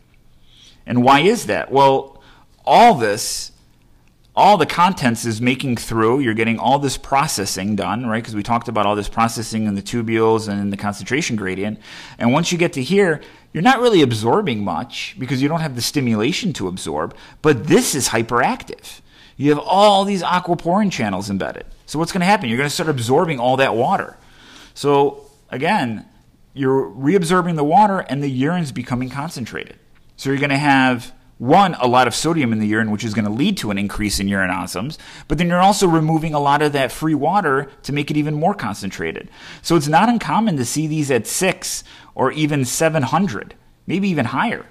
And 0.86 1.02
why 1.02 1.20
is 1.20 1.46
that? 1.46 1.70
Well, 1.70 2.22
all 2.64 2.94
this, 2.94 3.52
all 4.34 4.56
the 4.56 4.66
contents 4.66 5.24
is 5.24 5.40
making 5.40 5.76
through. 5.76 6.20
You're 6.20 6.34
getting 6.34 6.58
all 6.58 6.78
this 6.78 6.96
processing 6.96 7.76
done, 7.76 8.06
right? 8.06 8.22
Because 8.22 8.34
we 8.34 8.42
talked 8.42 8.68
about 8.68 8.86
all 8.86 8.96
this 8.96 9.08
processing 9.08 9.66
in 9.66 9.74
the 9.74 9.82
tubules 9.82 10.48
and 10.48 10.60
in 10.60 10.70
the 10.70 10.76
concentration 10.76 11.36
gradient. 11.36 11.78
And 12.18 12.32
once 12.32 12.52
you 12.52 12.58
get 12.58 12.72
to 12.74 12.82
here, 12.82 13.20
you're 13.52 13.62
not 13.62 13.80
really 13.80 14.02
absorbing 14.02 14.62
much 14.62 15.16
because 15.18 15.42
you 15.42 15.48
don't 15.48 15.60
have 15.60 15.74
the 15.74 15.82
stimulation 15.82 16.52
to 16.54 16.68
absorb, 16.68 17.16
but 17.42 17.66
this 17.66 17.94
is 17.94 18.08
hyperactive. 18.08 19.00
You 19.36 19.50
have 19.50 19.58
all 19.58 20.04
these 20.04 20.22
aquaporin 20.22 20.92
channels 20.92 21.30
embedded. 21.30 21.64
So 21.86 21.98
what's 21.98 22.12
going 22.12 22.20
to 22.20 22.26
happen? 22.26 22.48
You're 22.48 22.58
going 22.58 22.68
to 22.68 22.74
start 22.74 22.88
absorbing 22.88 23.40
all 23.40 23.56
that 23.56 23.74
water. 23.74 24.16
So 24.74 25.26
again, 25.50 26.06
you're 26.52 26.90
reabsorbing 26.90 27.56
the 27.56 27.64
water 27.64 28.00
and 28.00 28.22
the 28.22 28.30
urine's 28.30 28.72
becoming 28.72 29.10
concentrated. 29.10 29.78
So 30.16 30.30
you're 30.30 30.38
going 30.38 30.50
to 30.50 30.58
have 30.58 31.12
one, 31.38 31.74
a 31.80 31.86
lot 31.86 32.06
of 32.06 32.14
sodium 32.14 32.52
in 32.52 32.58
the 32.58 32.66
urine, 32.66 32.90
which 32.90 33.02
is 33.02 33.14
going 33.14 33.24
to 33.24 33.30
lead 33.30 33.56
to 33.56 33.70
an 33.70 33.78
increase 33.78 34.20
in 34.20 34.28
urine 34.28 34.50
osms, 34.50 34.98
but 35.26 35.38
then 35.38 35.48
you're 35.48 35.58
also 35.58 35.88
removing 35.88 36.34
a 36.34 36.38
lot 36.38 36.60
of 36.60 36.72
that 36.72 36.92
free 36.92 37.14
water 37.14 37.70
to 37.82 37.94
make 37.94 38.10
it 38.10 38.18
even 38.18 38.34
more 38.34 38.52
concentrated. 38.52 39.30
So 39.62 39.74
it's 39.74 39.88
not 39.88 40.10
uncommon 40.10 40.58
to 40.58 40.66
see 40.66 40.86
these 40.86 41.10
at 41.10 41.26
six 41.26 41.82
or 42.14 42.30
even 42.32 42.66
700, 42.66 43.54
maybe 43.86 44.08
even 44.10 44.26
higher. 44.26 44.66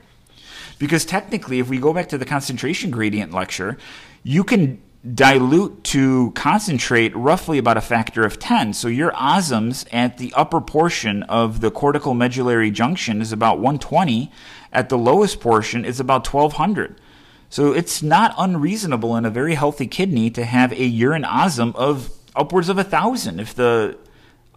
Because 0.78 1.06
technically, 1.06 1.58
if 1.58 1.70
we 1.70 1.80
go 1.80 1.92
back 1.92 2.08
to 2.10 2.20
the 2.20 2.26
concentration 2.26 2.92
gradient 2.92 3.34
lecture, 3.34 3.78
you 4.22 4.44
can 4.44 4.80
dilute 5.16 5.82
to 5.86 6.32
concentrate 6.32 7.16
roughly 7.16 7.58
about 7.58 7.78
a 7.78 7.82
factor 7.82 8.26
of 8.26 8.38
10. 8.38 8.74
So 8.74 8.88
your 8.90 9.12
osms 9.12 9.88
at 9.94 10.18
the 10.18 10.34
upper 10.34 10.60
portion 10.60 11.24
of 11.24 11.62
the 11.62 11.72
cortical 11.72 12.14
medullary 12.14 12.70
junction 12.70 13.22
is 13.22 13.32
about 13.32 13.60
120. 13.60 14.32
At 14.74 14.90
the 14.90 14.98
lowest 14.98 15.40
portion, 15.40 15.86
it's 15.86 16.00
about 16.00 16.32
1200. 16.32 17.00
So 17.50 17.72
it's 17.72 18.04
not 18.04 18.36
unreasonable 18.38 19.16
in 19.16 19.26
a 19.26 19.30
very 19.30 19.56
healthy 19.56 19.88
kidney 19.88 20.30
to 20.32 20.46
have 20.46 20.72
a 20.74 20.84
urine 20.84 21.24
osm 21.24 21.76
of 21.76 22.12
upwards 22.36 22.70
of 22.70 22.78
a 22.78 22.84
thousand 22.84 23.40
if 23.40 23.56
the 23.56 23.98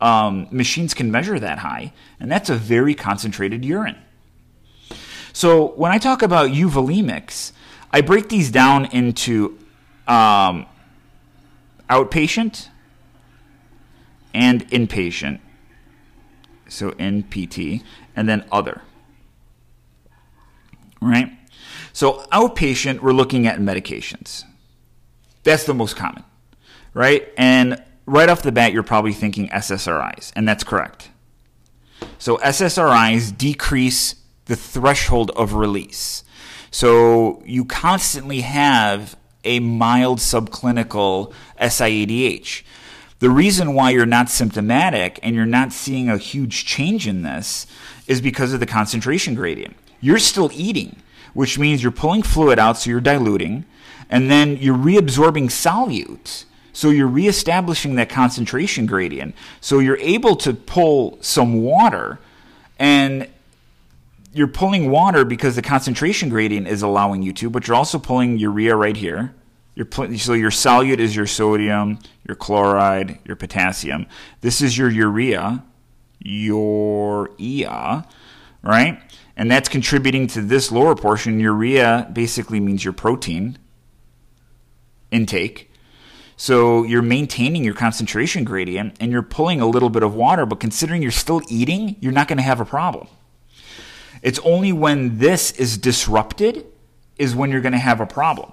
um, 0.00 0.48
machines 0.50 0.92
can 0.92 1.10
measure 1.10 1.38
that 1.38 1.60
high. 1.60 1.92
And 2.18 2.30
that's 2.30 2.50
a 2.50 2.56
very 2.56 2.94
concentrated 2.94 3.64
urine. 3.64 3.96
So 5.32 5.68
when 5.68 5.92
I 5.92 5.98
talk 5.98 6.20
about 6.22 6.50
euvolemics, 6.50 7.52
I 7.92 8.00
break 8.00 8.28
these 8.28 8.50
down 8.50 8.86
into 8.86 9.58
um, 10.12 10.66
outpatient 11.88 12.68
and 14.34 14.68
inpatient. 14.68 15.40
So 16.68 16.90
NPT, 16.92 17.82
and 18.16 18.28
then 18.28 18.44
other. 18.52 18.82
Right? 21.00 21.30
So 21.92 22.24
outpatient, 22.32 23.00
we're 23.00 23.12
looking 23.12 23.46
at 23.46 23.58
medications. 23.58 24.44
That's 25.42 25.64
the 25.64 25.74
most 25.74 25.96
common, 25.96 26.24
right? 26.94 27.28
And 27.36 27.82
right 28.06 28.28
off 28.28 28.42
the 28.42 28.52
bat, 28.52 28.72
you're 28.72 28.82
probably 28.82 29.12
thinking 29.12 29.48
SSRIs, 29.48 30.32
and 30.34 30.48
that's 30.48 30.64
correct. 30.64 31.10
So 32.18 32.38
SSRIs 32.38 33.36
decrease 33.36 34.14
the 34.46 34.56
threshold 34.56 35.30
of 35.36 35.54
release. 35.54 36.24
So 36.70 37.42
you 37.44 37.66
constantly 37.66 38.40
have 38.42 39.16
a 39.44 39.60
mild 39.60 40.18
subclinical 40.18 41.32
SIADH. 41.60 42.62
The 43.18 43.30
reason 43.30 43.74
why 43.74 43.90
you're 43.90 44.06
not 44.06 44.30
symptomatic 44.30 45.20
and 45.22 45.36
you're 45.36 45.46
not 45.46 45.72
seeing 45.72 46.08
a 46.08 46.18
huge 46.18 46.64
change 46.64 47.06
in 47.06 47.22
this 47.22 47.66
is 48.06 48.20
because 48.20 48.52
of 48.52 48.60
the 48.60 48.66
concentration 48.66 49.34
gradient. 49.34 49.76
You're 50.00 50.18
still 50.18 50.50
eating, 50.52 50.96
which 51.32 51.58
means 51.58 51.82
you're 51.82 51.92
pulling 51.92 52.22
fluid 52.22 52.58
out, 52.58 52.78
so 52.78 52.90
you're 52.90 53.00
diluting, 53.00 53.64
and 54.10 54.30
then 54.30 54.56
you're 54.56 54.76
reabsorbing 54.76 55.46
solutes. 55.46 56.44
So 56.72 56.90
you're 56.90 57.06
reestablishing 57.06 57.94
that 57.96 58.08
concentration 58.08 58.86
gradient. 58.86 59.34
So 59.60 59.78
you're 59.78 59.98
able 59.98 60.36
to 60.36 60.54
pull 60.54 61.18
some 61.20 61.62
water 61.62 62.18
and 62.78 63.28
you're 64.32 64.48
pulling 64.48 64.90
water 64.90 65.24
because 65.24 65.56
the 65.56 65.62
concentration 65.62 66.28
gradient 66.28 66.66
is 66.66 66.82
allowing 66.82 67.22
you 67.22 67.32
to, 67.34 67.50
but 67.50 67.66
you're 67.66 67.76
also 67.76 67.98
pulling 67.98 68.38
urea 68.38 68.74
right 68.76 68.96
here. 68.96 69.34
You're 69.74 69.86
pl- 69.86 70.18
so 70.18 70.32
your 70.32 70.50
solute 70.50 70.98
is 70.98 71.16
your 71.16 71.26
sodium, 71.26 71.98
your 72.26 72.36
chloride, 72.36 73.18
your 73.24 73.36
potassium. 73.36 74.06
This 74.40 74.60
is 74.60 74.76
your 74.76 74.90
urea, 74.90 75.64
your 76.20 77.30
EA, 77.38 78.02
right? 78.62 79.00
And 79.36 79.50
that's 79.50 79.68
contributing 79.68 80.26
to 80.28 80.42
this 80.42 80.70
lower 80.70 80.94
portion. 80.94 81.40
Urea 81.40 82.10
basically 82.12 82.60
means 82.60 82.84
your 82.84 82.92
protein 82.92 83.58
intake. 85.10 85.70
So 86.36 86.82
you're 86.82 87.02
maintaining 87.02 87.64
your 87.64 87.74
concentration 87.74 88.44
gradient 88.44 88.96
and 89.00 89.12
you're 89.12 89.22
pulling 89.22 89.60
a 89.60 89.66
little 89.66 89.90
bit 89.90 90.02
of 90.02 90.14
water, 90.14 90.44
but 90.44 90.60
considering 90.60 91.02
you're 91.02 91.10
still 91.10 91.40
eating, 91.48 91.96
you're 92.00 92.12
not 92.12 92.28
going 92.28 92.38
to 92.38 92.42
have 92.42 92.60
a 92.60 92.64
problem. 92.64 93.08
It's 94.22 94.38
only 94.40 94.72
when 94.72 95.18
this 95.18 95.50
is 95.52 95.76
disrupted 95.76 96.64
is 97.16 97.34
when 97.34 97.50
you're 97.50 97.60
going 97.60 97.72
to 97.72 97.78
have 97.78 98.00
a 98.00 98.06
problem. 98.06 98.52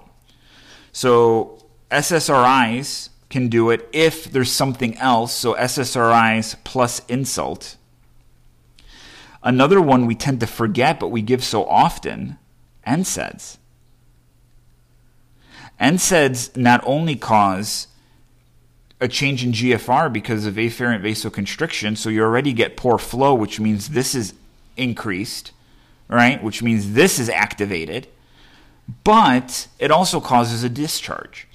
So 0.92 1.64
SSRIs 1.90 3.08
can 3.28 3.48
do 3.48 3.70
it 3.70 3.88
if 3.92 4.24
there's 4.24 4.50
something 4.50 4.96
else. 4.98 5.32
So 5.32 5.54
SSRIs 5.54 6.56
plus 6.64 7.00
insult. 7.06 7.76
Another 9.42 9.80
one 9.80 10.06
we 10.06 10.14
tend 10.14 10.40
to 10.40 10.46
forget, 10.46 11.00
but 11.00 11.08
we 11.08 11.22
give 11.22 11.42
so 11.42 11.64
often 11.66 12.36
NSAIDs. 12.86 13.56
NSAIDs 15.80 16.56
not 16.56 16.82
only 16.84 17.16
cause 17.16 17.86
a 19.00 19.08
change 19.08 19.42
in 19.42 19.52
GFR 19.52 20.12
because 20.12 20.44
of 20.44 20.56
afferent 20.56 21.00
vasoconstriction, 21.02 21.96
so 21.96 22.10
you 22.10 22.22
already 22.22 22.52
get 22.52 22.76
poor 22.76 22.98
flow, 22.98 23.34
which 23.34 23.58
means 23.58 23.90
this 23.90 24.14
is 24.14 24.34
increased, 24.76 25.52
right? 26.10 26.42
Which 26.42 26.62
means 26.62 26.92
this 26.92 27.18
is 27.18 27.30
activated, 27.30 28.08
but 29.04 29.68
it 29.78 29.90
also 29.90 30.20
causes 30.20 30.62
a 30.62 30.68
discharge. 30.68 31.48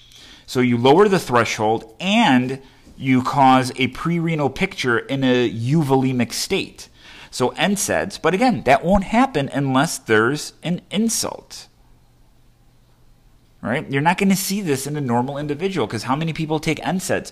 So 0.48 0.62
you 0.62 0.78
lower 0.78 1.08
the 1.08 1.20
threshold 1.20 1.96
and 2.00 2.62
you 2.98 3.22
cause 3.22 3.72
a 3.76 3.90
prerenal 3.90 4.54
picture 4.54 4.98
in 4.98 5.24
a 5.24 5.50
euvolemic 5.50 6.34
state. 6.34 6.90
So 7.30 7.50
NSAIDs, 7.52 8.20
but 8.22 8.34
again, 8.34 8.64
that 8.64 8.84
won't 8.84 9.04
happen 9.04 9.50
unless 9.52 9.98
there's 9.98 10.54
an 10.64 10.82
insult 10.90 11.68
right? 13.66 13.90
You're 13.92 14.02
not 14.02 14.18
going 14.18 14.30
to 14.30 14.36
see 14.36 14.62
this 14.62 14.86
in 14.86 14.96
a 14.96 15.02
normal 15.02 15.38
individual 15.38 15.88
because 15.88 16.04
how 16.04 16.16
many 16.16 16.34
people 16.34 16.60
take 16.60 16.80
NSAIDs? 16.80 17.32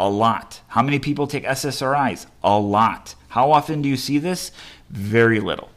A 0.00 0.08
lot. 0.08 0.60
How 0.68 0.82
many 0.82 0.98
people 0.98 1.26
take 1.26 1.44
SSRIs? 1.44 2.26
A 2.42 2.58
lot. 2.58 3.14
How 3.28 3.50
often 3.52 3.82
do 3.82 3.88
you 3.88 3.96
see 3.96 4.18
this? 4.18 4.52
Very 4.90 5.40
little. 5.40 5.70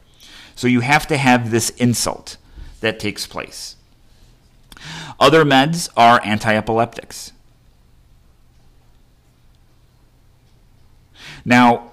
So 0.55 0.67
you 0.67 0.81
have 0.81 1.07
to 1.07 1.17
have 1.17 1.51
this 1.51 1.69
insult 1.71 2.37
that 2.81 2.99
takes 2.99 3.27
place. 3.27 3.75
Other 5.19 5.43
meds 5.45 5.89
are 5.95 6.19
anti 6.23 6.55
epileptics. 6.55 7.31
Now, 11.45 11.91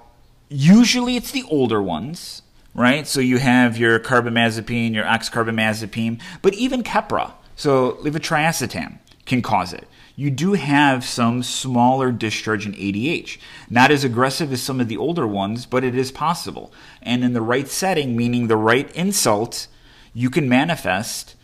usually 0.49 1.15
it's 1.15 1.31
the 1.31 1.43
older 1.49 1.81
ones, 1.81 2.41
right? 2.73 3.07
So 3.07 3.19
you 3.19 3.37
have 3.37 3.77
your 3.77 3.99
carbamazepine, 3.99 4.93
your 4.93 5.05
oxcarbamazepine, 5.05 6.21
but 6.41 6.53
even 6.53 6.83
Keppra 6.83 7.33
so 7.59 7.93
levetiracetam 8.01 8.99
can 9.25 9.41
cause 9.41 9.73
it. 9.73 9.85
You 10.19 10.29
do 10.29 10.51
have 10.51 11.05
some 11.05 11.43
smaller 11.43 12.11
discharge 12.11 12.65
in 12.65 12.73
ADH. 12.73 13.37
Not 13.69 13.89
as 13.89 14.03
aggressive 14.03 14.51
as 14.51 14.61
some 14.61 14.81
of 14.81 14.89
the 14.89 14.97
older 14.97 15.25
ones, 15.25 15.65
but 15.65 15.85
it 15.85 15.95
is 15.95 16.11
possible. 16.11 16.73
And 17.01 17.23
in 17.23 17.31
the 17.31 17.41
right 17.41 17.69
setting, 17.69 18.17
meaning 18.17 18.47
the 18.47 18.57
right 18.57 18.91
insult, 18.91 19.67
you 20.13 20.29
can 20.29 20.49
manifest 20.49 21.35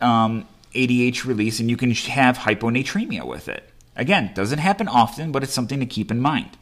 um, 0.00 0.48
ADH 0.74 1.26
release 1.26 1.60
and 1.60 1.68
you 1.68 1.76
can 1.76 1.90
have 1.90 2.38
hyponatremia 2.38 3.26
with 3.26 3.46
it. 3.46 3.68
Again, 3.94 4.32
doesn't 4.32 4.58
happen 4.58 4.88
often, 4.88 5.30
but 5.30 5.42
it's 5.42 5.52
something 5.52 5.78
to 5.78 5.84
keep 5.84 6.10
in 6.10 6.18
mind. 6.18 6.56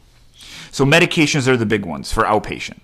So 0.72 0.84
medications 0.84 1.46
are 1.46 1.56
the 1.56 1.64
big 1.64 1.86
ones 1.86 2.12
for 2.12 2.24
outpatient. 2.24 2.80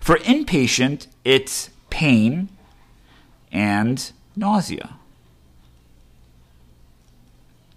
For 0.00 0.16
inpatient, 0.20 1.06
it's 1.22 1.68
pain 1.90 2.48
and 3.52 4.10
nausea. 4.34 4.96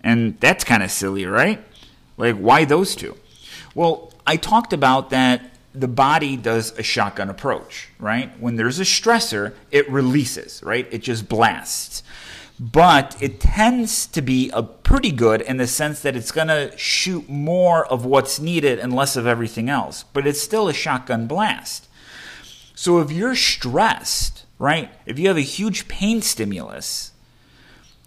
And 0.02 0.40
that's 0.40 0.64
kind 0.64 0.84
of 0.84 0.92
silly, 0.92 1.26
right? 1.26 1.64
Like, 2.18 2.36
why 2.36 2.66
those 2.66 2.96
two? 2.96 3.18
Well, 3.76 4.14
I 4.26 4.38
talked 4.38 4.74
about 4.74 5.10
that 5.10 5.50
the 5.74 5.88
body 5.88 6.36
does 6.36 6.78
a 6.78 6.84
shotgun 6.84 7.30
approach, 7.30 7.90
right? 8.00 8.38
When 8.40 8.56
there's 8.56 8.80
a 8.80 8.84
stressor, 8.84 9.54
it 9.72 9.90
releases, 9.90 10.64
right? 10.64 10.88
It 10.92 11.00
just 11.00 11.30
blasts. 11.30 12.04
But 12.60 13.16
it 13.22 13.40
tends 13.40 14.06
to 14.08 14.22
be 14.22 14.50
a 14.54 14.64
pretty 14.64 15.12
good 15.12 15.42
in 15.42 15.58
the 15.58 15.68
sense 15.68 16.02
that 16.02 16.16
it's 16.16 16.32
going 16.32 16.50
to 16.50 16.78
shoot 16.78 17.30
more 17.30 17.86
of 17.86 18.06
what's 18.06 18.40
needed 18.40 18.80
and 18.80 18.94
less 18.94 19.16
of 19.16 19.26
everything 19.26 19.70
else. 19.70 20.04
But 20.12 20.28
it's 20.28 20.42
still 20.42 20.68
a 20.68 20.74
shotgun 20.74 21.28
blast. 21.28 21.88
So 22.76 23.00
if 23.00 23.12
you're 23.12 23.36
stressed, 23.36 24.46
right? 24.58 24.92
If 25.06 25.18
you 25.20 25.30
have 25.30 25.38
a 25.38 25.42
huge 25.42 25.88
pain 25.88 26.22
stimulus, 26.22 27.14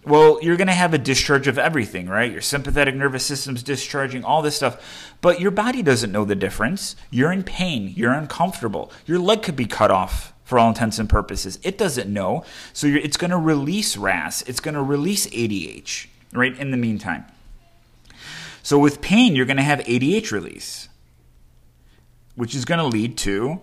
well, 0.04 0.40
you're 0.42 0.56
going 0.56 0.66
to 0.66 0.72
have 0.72 0.94
a 0.94 0.98
discharge 0.98 1.46
of 1.46 1.58
everything, 1.58 2.08
right? 2.08 2.30
Your 2.30 2.40
sympathetic 2.40 2.94
nervous 2.94 3.24
system's 3.24 3.62
discharging, 3.62 4.24
all 4.24 4.42
this 4.42 4.56
stuff. 4.56 5.14
But 5.20 5.40
your 5.40 5.52
body 5.52 5.82
doesn't 5.82 6.10
know 6.10 6.24
the 6.24 6.34
difference. 6.34 6.96
You're 7.10 7.32
in 7.32 7.44
pain. 7.44 7.92
You're 7.94 8.12
uncomfortable. 8.12 8.90
Your 9.06 9.20
leg 9.20 9.42
could 9.42 9.54
be 9.54 9.66
cut 9.66 9.92
off 9.92 10.32
for 10.42 10.58
all 10.58 10.68
intents 10.68 10.98
and 10.98 11.08
purposes. 11.08 11.58
It 11.62 11.78
doesn't 11.78 12.12
know. 12.12 12.44
So 12.72 12.88
it's 12.88 13.16
going 13.16 13.30
to 13.30 13.36
release 13.36 13.96
RAS. 13.96 14.42
It's 14.42 14.60
going 14.60 14.74
to 14.74 14.82
release 14.82 15.28
ADH, 15.28 16.08
right, 16.32 16.58
in 16.58 16.72
the 16.72 16.76
meantime. 16.76 17.24
So 18.64 18.78
with 18.78 19.00
pain, 19.00 19.36
you're 19.36 19.46
going 19.46 19.56
to 19.56 19.62
have 19.62 19.80
ADH 19.80 20.32
release, 20.32 20.88
which 22.34 22.56
is 22.56 22.64
going 22.64 22.78
to 22.78 22.86
lead 22.86 23.16
to 23.18 23.60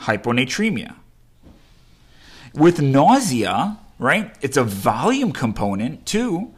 hyponatremia. 0.00 0.94
With 2.54 2.80
nausea, 2.80 3.78
right? 4.02 4.34
It's 4.40 4.56
a 4.56 4.64
volume 4.64 5.32
component 5.32 6.04
too, 6.04 6.52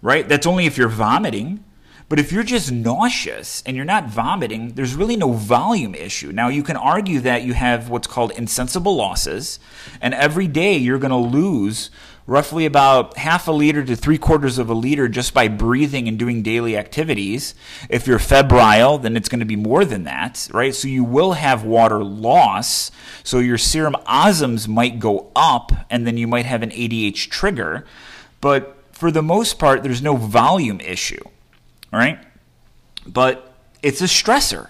right? 0.00 0.28
That's 0.28 0.46
only 0.46 0.66
if 0.66 0.78
you're 0.78 0.88
vomiting. 0.88 1.64
But 2.08 2.20
if 2.20 2.30
you're 2.30 2.44
just 2.44 2.70
nauseous 2.70 3.62
and 3.66 3.76
you're 3.76 3.84
not 3.84 4.08
vomiting, 4.08 4.74
there's 4.74 4.94
really 4.94 5.16
no 5.16 5.32
volume 5.32 5.94
issue. 5.94 6.32
Now, 6.32 6.48
you 6.48 6.62
can 6.62 6.76
argue 6.76 7.18
that 7.20 7.42
you 7.42 7.54
have 7.54 7.88
what's 7.88 8.06
called 8.06 8.30
insensible 8.32 8.94
losses, 8.94 9.58
and 10.02 10.12
every 10.12 10.46
day 10.46 10.76
you're 10.76 10.98
going 10.98 11.10
to 11.10 11.16
lose 11.16 11.90
roughly 12.26 12.64
about 12.64 13.16
half 13.18 13.46
a 13.46 13.52
liter 13.52 13.84
to 13.84 13.94
three 13.94 14.16
quarters 14.16 14.58
of 14.58 14.70
a 14.70 14.74
liter 14.74 15.08
just 15.08 15.34
by 15.34 15.46
breathing 15.48 16.08
and 16.08 16.18
doing 16.18 16.42
daily 16.42 16.76
activities. 16.76 17.54
If 17.90 18.06
you're 18.06 18.18
febrile, 18.18 18.98
then 18.98 19.16
it's 19.16 19.28
going 19.28 19.40
to 19.40 19.46
be 19.46 19.56
more 19.56 19.84
than 19.84 20.04
that, 20.04 20.48
right? 20.52 20.74
So 20.74 20.88
you 20.88 21.04
will 21.04 21.32
have 21.32 21.64
water 21.64 22.02
loss. 22.02 22.90
So 23.22 23.38
your 23.38 23.58
serum 23.58 23.96
osms 24.06 24.66
might 24.68 24.98
go 24.98 25.30
up, 25.36 25.72
and 25.90 26.06
then 26.06 26.16
you 26.16 26.26
might 26.26 26.46
have 26.46 26.62
an 26.62 26.70
ADH 26.70 27.28
trigger. 27.28 27.84
But 28.40 28.76
for 28.92 29.10
the 29.10 29.22
most 29.22 29.58
part, 29.58 29.82
there's 29.82 30.02
no 30.02 30.16
volume 30.16 30.80
issue, 30.80 31.24
right? 31.92 32.18
But 33.06 33.54
it's 33.82 34.00
a 34.00 34.04
stressor, 34.04 34.68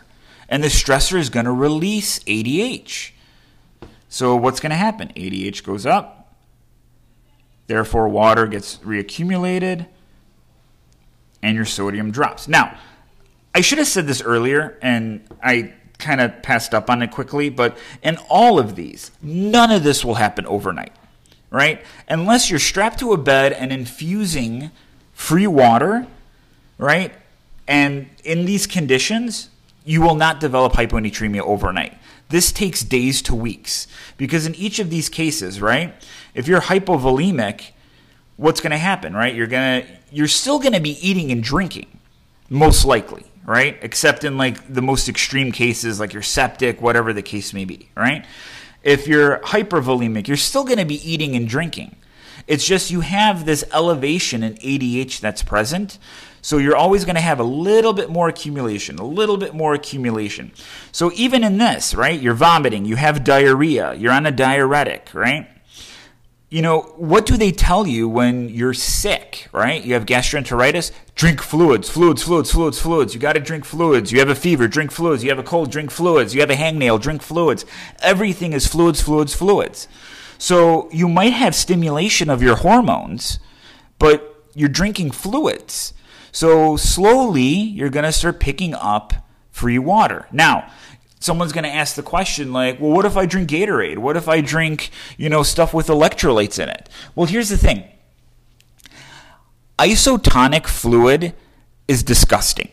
and 0.49 0.64
the 0.64 0.69
stressor 0.69 1.19
is 1.19 1.31
going 1.31 1.47
to 1.47 1.53
release 1.53 2.19
ADH. 2.21 3.12
So 4.09 4.35
what's 4.35 4.61
going 4.61 4.71
to 4.71 4.77
happen? 4.77 5.09
ADH 5.17 5.64
goes 5.64 5.87
up, 5.87 6.24
Therefore, 7.66 8.09
water 8.09 8.46
gets 8.46 8.79
reaccumulated 8.79 9.87
and 11.42 11.57
your 11.57 11.64
sodium 11.64 12.11
drops. 12.11 12.48
Now, 12.48 12.77
I 13.55 13.61
should 13.61 13.79
have 13.79 13.87
said 13.87 14.07
this 14.07 14.22
earlier 14.22 14.79
and 14.83 15.27
I 15.42 15.74
kind 15.98 16.20
of 16.20 16.42
passed 16.42 16.74
up 16.74 16.90
on 16.90 17.03
it 17.03 17.11
quickly, 17.11 17.48
but 17.48 17.79
in 18.03 18.18
all 18.29 18.59
of 18.59 18.74
these, 18.77 19.11
none 19.22 19.70
of 19.70 19.85
this 19.85 20.05
will 20.05 20.14
happen 20.14 20.46
overnight, 20.46 20.92
right? 21.50 21.85
Unless 22.09 22.50
you're 22.50 22.59
strapped 22.59 22.98
to 22.98 23.12
a 23.12 23.16
bed 23.16 23.53
and 23.53 23.72
infusing 23.72 24.70
free 25.12 25.46
water, 25.46 26.07
right? 26.79 27.12
And 27.66 28.11
in 28.24 28.44
these 28.44 28.66
conditions, 28.66 29.50
you 29.85 30.03
will 30.03 30.14
not 30.14 30.40
develop 30.40 30.72
hyponatremia 30.72 31.40
overnight. 31.40 31.96
This 32.31 32.53
takes 32.53 32.83
days 32.83 33.22
to 33.22 33.35
weeks 33.35 33.87
because 34.16 34.46
in 34.46 34.55
each 34.55 34.79
of 34.79 34.90
these 34.90 35.09
cases, 35.09 35.61
right? 35.61 35.94
If 36.35 36.49
you're 36.49 36.61
hypovolemic, 36.61 37.70
what's 38.37 38.61
going 38.61 38.73
to 38.73 38.79
happen, 38.79 39.14
right? 39.14 39.35
You're 39.35 39.47
going 39.47 39.83
to 39.83 39.88
you're 40.11 40.29
still 40.29 40.59
going 40.59 40.75
to 40.75 40.81
be 40.81 40.97
eating 41.07 41.33
and 41.33 41.42
drinking 41.42 41.99
most 42.49 42.85
likely, 42.85 43.25
right? 43.44 43.77
Except 43.83 44.25
in 44.25 44.37
like 44.37 44.73
the 44.73 44.83
most 44.83 45.09
extreme 45.09 45.51
cases 45.51 45.99
like 45.99 46.12
you're 46.12 46.23
septic, 46.23 46.81
whatever 46.81 47.12
the 47.12 47.23
case 47.23 47.53
may 47.53 47.64
be, 47.64 47.90
right? 47.97 48.25
If 48.83 49.09
you're 49.09 49.38
hypervolemic, 49.38 50.29
you're 50.29 50.37
still 50.37 50.64
going 50.64 50.79
to 50.79 50.85
be 50.85 51.11
eating 51.11 51.35
and 51.35 51.49
drinking. 51.49 51.97
It's 52.47 52.66
just 52.66 52.90
you 52.90 53.01
have 53.01 53.47
this 53.47 53.64
elevation 53.73 54.42
in 54.42 54.55
ADH 54.55 55.20
that's 55.20 55.42
present. 55.42 55.99
So 56.42 56.59
you're 56.59 56.77
always 56.77 57.07
going 57.07 57.14
to 57.14 57.23
have 57.23 57.40
a 57.40 57.44
little 57.44 57.94
bit 57.94 58.11
more 58.11 58.29
accumulation, 58.29 58.99
a 58.99 59.07
little 59.07 59.38
bit 59.38 59.55
more 59.55 59.73
accumulation. 59.73 60.53
So 60.92 61.11
even 61.14 61.42
in 61.42 61.57
this, 61.57 61.94
right, 61.94 62.20
you're 62.20 62.35
vomiting, 62.35 62.85
you 62.85 62.97
have 62.97 63.25
diarrhea, 63.25 63.94
you're 63.94 64.12
on 64.12 64.27
a 64.27 64.31
diuretic, 64.31 65.09
right? 65.14 65.49
You 66.55 66.62
know, 66.62 66.83
what 66.95 67.27
do 67.27 67.37
they 67.37 67.51
tell 67.51 67.85
you 67.85 68.09
when 68.09 68.49
you're 68.49 68.75
sick, 68.75 69.49
right? 69.51 69.83
You 69.83 69.95
have 69.95 70.07
gastroenteritis, 70.07 70.93
drink 71.17 71.43
fluids, 71.43 71.90
fluids, 71.90 72.23
fluids, 72.23 72.53
fluids, 72.53 72.79
fluids. 72.79 73.12
You 73.12 73.19
got 73.19 73.33
to 73.33 73.40
drink 73.40 73.64
fluids. 73.64 74.12
You 74.12 74.21
have 74.21 74.29
a 74.29 74.37
fever, 74.37 74.69
drink 74.69 74.93
fluids. 74.93 75.25
You 75.25 75.31
have 75.31 75.38
a 75.40 75.43
cold, 75.43 75.73
drink 75.73 75.90
fluids. 75.90 76.33
You 76.33 76.43
have 76.43 76.51
a 76.51 76.55
hangnail, 76.55 77.03
drink 77.03 77.23
fluids. 77.23 77.67
Everything 78.03 78.53
is 78.53 78.69
fluids, 78.69 79.03
fluids, 79.03 79.35
fluids. 79.35 79.88
So 80.38 80.88
you 80.93 81.09
might 81.09 81.33
have 81.33 81.57
stimulation 81.57 82.31
of 82.31 82.40
your 82.40 82.55
hormones, 82.55 83.40
but 83.99 84.45
you're 84.55 84.69
drinking 84.69 85.11
fluids. 85.11 85.93
So 86.31 86.77
slowly 86.77 87.49
you're 87.49 87.90
going 87.90 88.05
to 88.05 88.12
start 88.12 88.38
picking 88.38 88.75
up 88.75 89.12
free 89.51 89.81
water. 89.81 90.29
Now, 90.31 90.71
someone's 91.25 91.53
going 91.53 91.65
to 91.65 91.71
ask 91.71 91.97
the 91.97 92.03
question 92.03 92.53
like, 92.53 92.79
well, 92.79 92.91
what 92.91 93.07
if 93.07 93.17
I 93.17 93.25
drink 93.25 93.49
Gatorade? 93.49 93.99
What 93.99 94.17
if 94.17 94.29
I 94.29 94.43
drink, 94.43 94.91
you 95.17 95.31
know, 95.31 95.43
stuff 95.43 95.73
with 95.73 95.87
electrolytes 95.87 96.63
in 96.63 96.69
it? 96.69 96.89
Well, 97.15 97.27
here's 97.27 97.49
the 97.49 97.57
thing. 97.57 97.85
Isotonic 99.79 100.67
fluid 100.67 101.35
is 101.89 102.03
disgusting. 102.03 102.71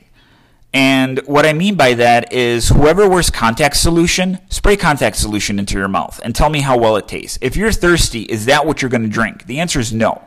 And 0.74 1.20
what 1.26 1.46
I 1.46 1.54
mean 1.54 1.76
by 1.76 1.94
that 1.96 2.32
is 2.32 2.70
whoever 2.70 3.10
wears 3.10 3.30
contact 3.30 3.78
solution, 3.78 4.40
spray 4.50 4.78
contact 4.78 5.16
solution 5.16 5.58
into 5.58 5.78
your 5.78 5.88
mouth 5.88 6.20
and 6.24 6.36
tell 6.36 6.50
me 6.50 6.62
how 6.62 6.78
well 6.78 6.98
it 6.98 7.08
tastes. 7.08 7.38
If 7.42 7.56
you're 7.56 7.72
thirsty, 7.72 8.24
is 8.24 8.46
that 8.46 8.66
what 8.66 8.82
you're 8.82 8.92
going 8.92 9.04
to 9.04 9.10
drink? 9.10 9.48
The 9.48 9.60
answer 9.60 9.80
is 9.80 9.92
no. 9.92 10.22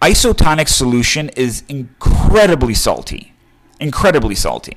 Isotonic 0.00 0.68
solution 0.68 1.28
is 1.30 1.64
incredibly 1.68 2.74
salty. 2.74 3.34
Incredibly 3.78 4.34
salty. 4.34 4.76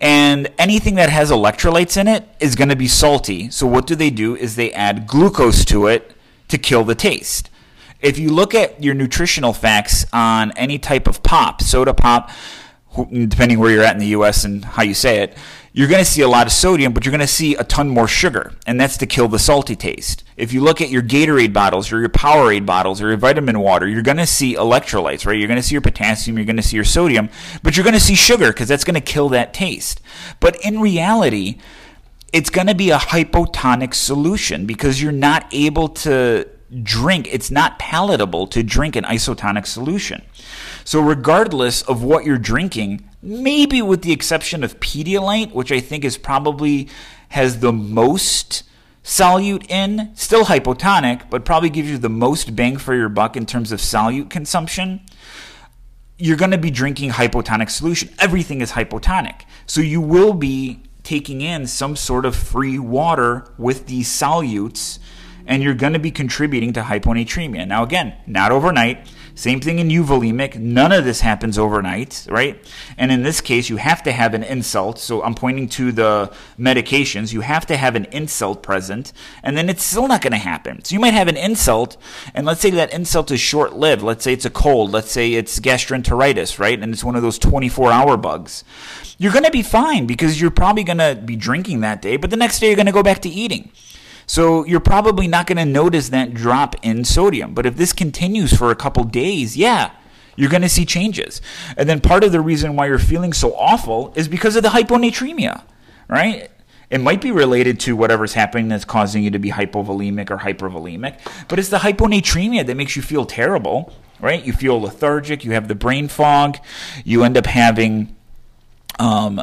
And 0.00 0.48
anything 0.58 0.94
that 0.94 1.10
has 1.10 1.30
electrolytes 1.30 1.96
in 1.96 2.08
it 2.08 2.26
is 2.40 2.54
going 2.54 2.70
to 2.70 2.76
be 2.76 2.88
salty. 2.88 3.50
So 3.50 3.66
what 3.66 3.86
do 3.86 3.94
they 3.94 4.10
do 4.10 4.34
is 4.34 4.56
they 4.56 4.72
add 4.72 5.06
glucose 5.06 5.64
to 5.66 5.86
it 5.86 6.16
to 6.48 6.56
kill 6.56 6.84
the 6.84 6.94
taste. 6.94 7.50
If 8.00 8.18
you 8.18 8.30
look 8.30 8.54
at 8.54 8.82
your 8.82 8.94
nutritional 8.94 9.52
facts 9.52 10.06
on 10.12 10.52
any 10.52 10.78
type 10.78 11.06
of 11.06 11.22
pop, 11.22 11.60
soda 11.60 11.92
pop, 11.92 12.30
depending 12.96 13.58
where 13.58 13.70
you're 13.70 13.84
at 13.84 13.94
in 13.94 14.00
the 14.00 14.08
US 14.08 14.44
and 14.44 14.64
how 14.64 14.82
you 14.82 14.94
say 14.94 15.22
it, 15.22 15.36
you're 15.72 15.88
going 15.88 16.00
to 16.00 16.10
see 16.10 16.22
a 16.22 16.28
lot 16.28 16.46
of 16.46 16.52
sodium, 16.52 16.92
but 16.92 17.04
you're 17.04 17.12
going 17.12 17.20
to 17.20 17.26
see 17.26 17.54
a 17.54 17.62
ton 17.62 17.88
more 17.88 18.08
sugar, 18.08 18.52
and 18.66 18.80
that's 18.80 18.96
to 18.96 19.06
kill 19.06 19.28
the 19.28 19.38
salty 19.38 19.76
taste. 19.76 20.24
If 20.36 20.52
you 20.52 20.60
look 20.62 20.80
at 20.80 20.90
your 20.90 21.02
Gatorade 21.02 21.52
bottles 21.52 21.92
or 21.92 22.00
your 22.00 22.08
Powerade 22.08 22.66
bottles 22.66 23.00
or 23.00 23.08
your 23.08 23.16
vitamin 23.16 23.60
water, 23.60 23.86
you're 23.86 24.02
going 24.02 24.16
to 24.16 24.26
see 24.26 24.56
electrolytes, 24.56 25.24
right? 25.26 25.38
You're 25.38 25.46
going 25.46 25.60
to 25.60 25.62
see 25.62 25.74
your 25.74 25.82
potassium, 25.82 26.36
you're 26.36 26.46
going 26.46 26.56
to 26.56 26.62
see 26.62 26.76
your 26.76 26.84
sodium, 26.84 27.28
but 27.62 27.76
you're 27.76 27.84
going 27.84 27.94
to 27.94 28.00
see 28.00 28.16
sugar 28.16 28.48
because 28.48 28.68
that's 28.68 28.84
going 28.84 28.94
to 28.94 29.00
kill 29.00 29.28
that 29.28 29.54
taste. 29.54 30.00
But 30.40 30.56
in 30.64 30.80
reality, 30.80 31.58
it's 32.32 32.50
going 32.50 32.66
to 32.66 32.74
be 32.74 32.90
a 32.90 32.98
hypotonic 32.98 33.94
solution 33.94 34.66
because 34.66 35.00
you're 35.00 35.12
not 35.12 35.46
able 35.52 35.88
to 35.88 36.48
drink, 36.82 37.28
it's 37.32 37.50
not 37.50 37.78
palatable 37.78 38.46
to 38.48 38.62
drink 38.62 38.96
an 38.96 39.04
isotonic 39.04 39.66
solution. 39.66 40.22
So, 40.84 41.00
regardless 41.00 41.82
of 41.82 42.02
what 42.02 42.24
you're 42.24 42.38
drinking, 42.38 43.08
maybe 43.22 43.82
with 43.82 44.02
the 44.02 44.12
exception 44.12 44.64
of 44.64 44.80
Pedialyte, 44.80 45.52
which 45.52 45.72
I 45.72 45.80
think 45.80 46.04
is 46.04 46.16
probably 46.16 46.88
has 47.30 47.60
the 47.60 47.72
most 47.72 48.62
solute 49.02 49.68
in, 49.70 50.10
still 50.14 50.44
hypotonic, 50.44 51.28
but 51.30 51.44
probably 51.44 51.70
gives 51.70 51.90
you 51.90 51.98
the 51.98 52.08
most 52.08 52.54
bang 52.54 52.76
for 52.76 52.94
your 52.94 53.08
buck 53.08 53.36
in 53.36 53.46
terms 53.46 53.72
of 53.72 53.80
solute 53.80 54.30
consumption. 54.30 55.00
You're 56.18 56.36
going 56.36 56.50
to 56.50 56.58
be 56.58 56.70
drinking 56.70 57.10
hypotonic 57.12 57.70
solution. 57.70 58.10
Everything 58.18 58.60
is 58.60 58.72
hypotonic. 58.72 59.42
So 59.66 59.80
you 59.80 60.00
will 60.00 60.34
be 60.34 60.82
taking 61.02 61.40
in 61.40 61.66
some 61.66 61.96
sort 61.96 62.26
of 62.26 62.36
free 62.36 62.78
water 62.78 63.50
with 63.56 63.86
these 63.86 64.08
solutes, 64.08 64.98
and 65.46 65.62
you're 65.62 65.74
going 65.74 65.94
to 65.94 65.98
be 65.98 66.10
contributing 66.10 66.72
to 66.74 66.82
hyponatremia. 66.82 67.66
Now, 67.66 67.82
again, 67.82 68.14
not 68.26 68.52
overnight 68.52 69.08
same 69.40 69.60
thing 69.60 69.78
in 69.78 69.88
euvolemic. 69.88 70.56
None 70.56 70.92
of 70.92 71.06
this 71.06 71.22
happens 71.22 71.58
overnight, 71.58 72.26
right? 72.28 72.62
And 72.98 73.10
in 73.10 73.22
this 73.22 73.40
case, 73.40 73.70
you 73.70 73.78
have 73.78 74.02
to 74.02 74.12
have 74.12 74.34
an 74.34 74.42
insult. 74.42 74.98
So 74.98 75.22
I'm 75.22 75.34
pointing 75.34 75.66
to 75.70 75.92
the 75.92 76.30
medications. 76.58 77.32
You 77.32 77.40
have 77.40 77.64
to 77.66 77.76
have 77.78 77.96
an 77.96 78.04
insult 78.12 78.62
present, 78.62 79.14
and 79.42 79.56
then 79.56 79.70
it's 79.70 79.82
still 79.82 80.08
not 80.08 80.20
going 80.20 80.32
to 80.32 80.38
happen. 80.38 80.84
So 80.84 80.92
you 80.92 81.00
might 81.00 81.14
have 81.14 81.26
an 81.26 81.38
insult, 81.38 81.96
and 82.34 82.44
let's 82.44 82.60
say 82.60 82.68
that 82.70 82.92
insult 82.92 83.30
is 83.30 83.40
short 83.40 83.72
lived. 83.74 84.02
Let's 84.02 84.24
say 84.24 84.34
it's 84.34 84.44
a 84.44 84.50
cold. 84.50 84.92
Let's 84.92 85.10
say 85.10 85.32
it's 85.32 85.58
gastroenteritis, 85.58 86.58
right? 86.58 86.78
And 86.78 86.92
it's 86.92 87.02
one 87.02 87.16
of 87.16 87.22
those 87.22 87.38
24 87.38 87.90
hour 87.90 88.18
bugs. 88.18 88.62
You're 89.16 89.32
going 89.32 89.44
to 89.44 89.50
be 89.50 89.62
fine 89.62 90.06
because 90.06 90.38
you're 90.38 90.50
probably 90.50 90.84
going 90.84 90.98
to 90.98 91.18
be 91.24 91.36
drinking 91.36 91.80
that 91.80 92.02
day, 92.02 92.18
but 92.18 92.28
the 92.28 92.36
next 92.36 92.60
day 92.60 92.66
you're 92.66 92.76
going 92.76 92.86
to 92.86 92.92
go 92.92 93.02
back 93.02 93.20
to 93.22 93.30
eating. 93.30 93.70
So 94.30 94.64
you're 94.64 94.78
probably 94.78 95.26
not 95.26 95.48
going 95.48 95.56
to 95.56 95.64
notice 95.64 96.10
that 96.10 96.34
drop 96.34 96.76
in 96.86 97.04
sodium. 97.04 97.52
But 97.52 97.66
if 97.66 97.76
this 97.76 97.92
continues 97.92 98.56
for 98.56 98.70
a 98.70 98.76
couple 98.76 99.02
days, 99.02 99.56
yeah, 99.56 99.90
you're 100.36 100.48
going 100.48 100.62
to 100.62 100.68
see 100.68 100.86
changes. 100.86 101.42
And 101.76 101.88
then 101.88 102.00
part 102.00 102.22
of 102.22 102.30
the 102.30 102.40
reason 102.40 102.76
why 102.76 102.86
you're 102.86 103.00
feeling 103.00 103.32
so 103.32 103.56
awful 103.56 104.12
is 104.14 104.28
because 104.28 104.54
of 104.54 104.62
the 104.62 104.68
hyponatremia, 104.68 105.62
right? 106.06 106.48
It 106.90 106.98
might 106.98 107.20
be 107.20 107.32
related 107.32 107.80
to 107.80 107.96
whatever's 107.96 108.34
happening 108.34 108.68
that's 108.68 108.84
causing 108.84 109.24
you 109.24 109.32
to 109.32 109.40
be 109.40 109.50
hypovolemic 109.50 110.30
or 110.30 110.36
hypervolemic, 110.36 111.18
but 111.48 111.58
it's 111.58 111.70
the 111.70 111.78
hyponatremia 111.78 112.64
that 112.66 112.76
makes 112.76 112.94
you 112.94 113.02
feel 113.02 113.26
terrible, 113.26 113.92
right? 114.20 114.44
You 114.44 114.52
feel 114.52 114.80
lethargic, 114.80 115.44
you 115.44 115.50
have 115.54 115.66
the 115.66 115.74
brain 115.74 116.06
fog, 116.06 116.56
you 117.04 117.24
end 117.24 117.36
up 117.36 117.46
having 117.46 118.14
um, 119.00 119.42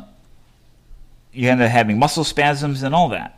you 1.34 1.50
end 1.50 1.62
up 1.62 1.69
having 1.69 2.00
muscle 2.00 2.23
spasms 2.23 2.84
and 2.84 2.95
all 2.95 3.10
that. 3.10 3.37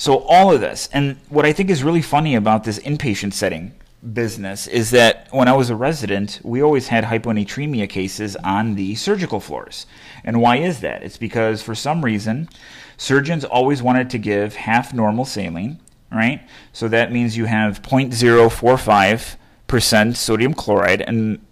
So 0.00 0.24
all 0.30 0.50
of 0.50 0.62
this, 0.62 0.88
and 0.94 1.18
what 1.28 1.44
I 1.44 1.52
think 1.52 1.68
is 1.68 1.84
really 1.84 2.00
funny 2.00 2.34
about 2.34 2.64
this 2.64 2.78
inpatient 2.78 3.34
setting 3.34 3.74
business 4.14 4.66
is 4.66 4.92
that 4.92 5.28
when 5.30 5.46
I 5.46 5.52
was 5.52 5.68
a 5.68 5.76
resident, 5.76 6.40
we 6.42 6.62
always 6.62 6.88
had 6.88 7.04
hyponatremia 7.04 7.86
cases 7.86 8.34
on 8.36 8.76
the 8.76 8.94
surgical 8.94 9.40
floors. 9.40 9.84
And 10.24 10.40
why 10.40 10.56
is 10.56 10.80
that? 10.80 11.02
It's 11.02 11.18
because 11.18 11.60
for 11.60 11.74
some 11.74 12.02
reason, 12.02 12.48
surgeons 12.96 13.44
always 13.44 13.82
wanted 13.82 14.08
to 14.08 14.16
give 14.16 14.56
half 14.56 14.94
normal 14.94 15.26
saline, 15.26 15.78
right? 16.10 16.40
So 16.72 16.88
that 16.88 17.12
means 17.12 17.36
you 17.36 17.44
have 17.44 17.82
0.045% 17.82 20.16
sodium 20.16 20.54
chloride, 20.54 21.02
and 21.02 21.44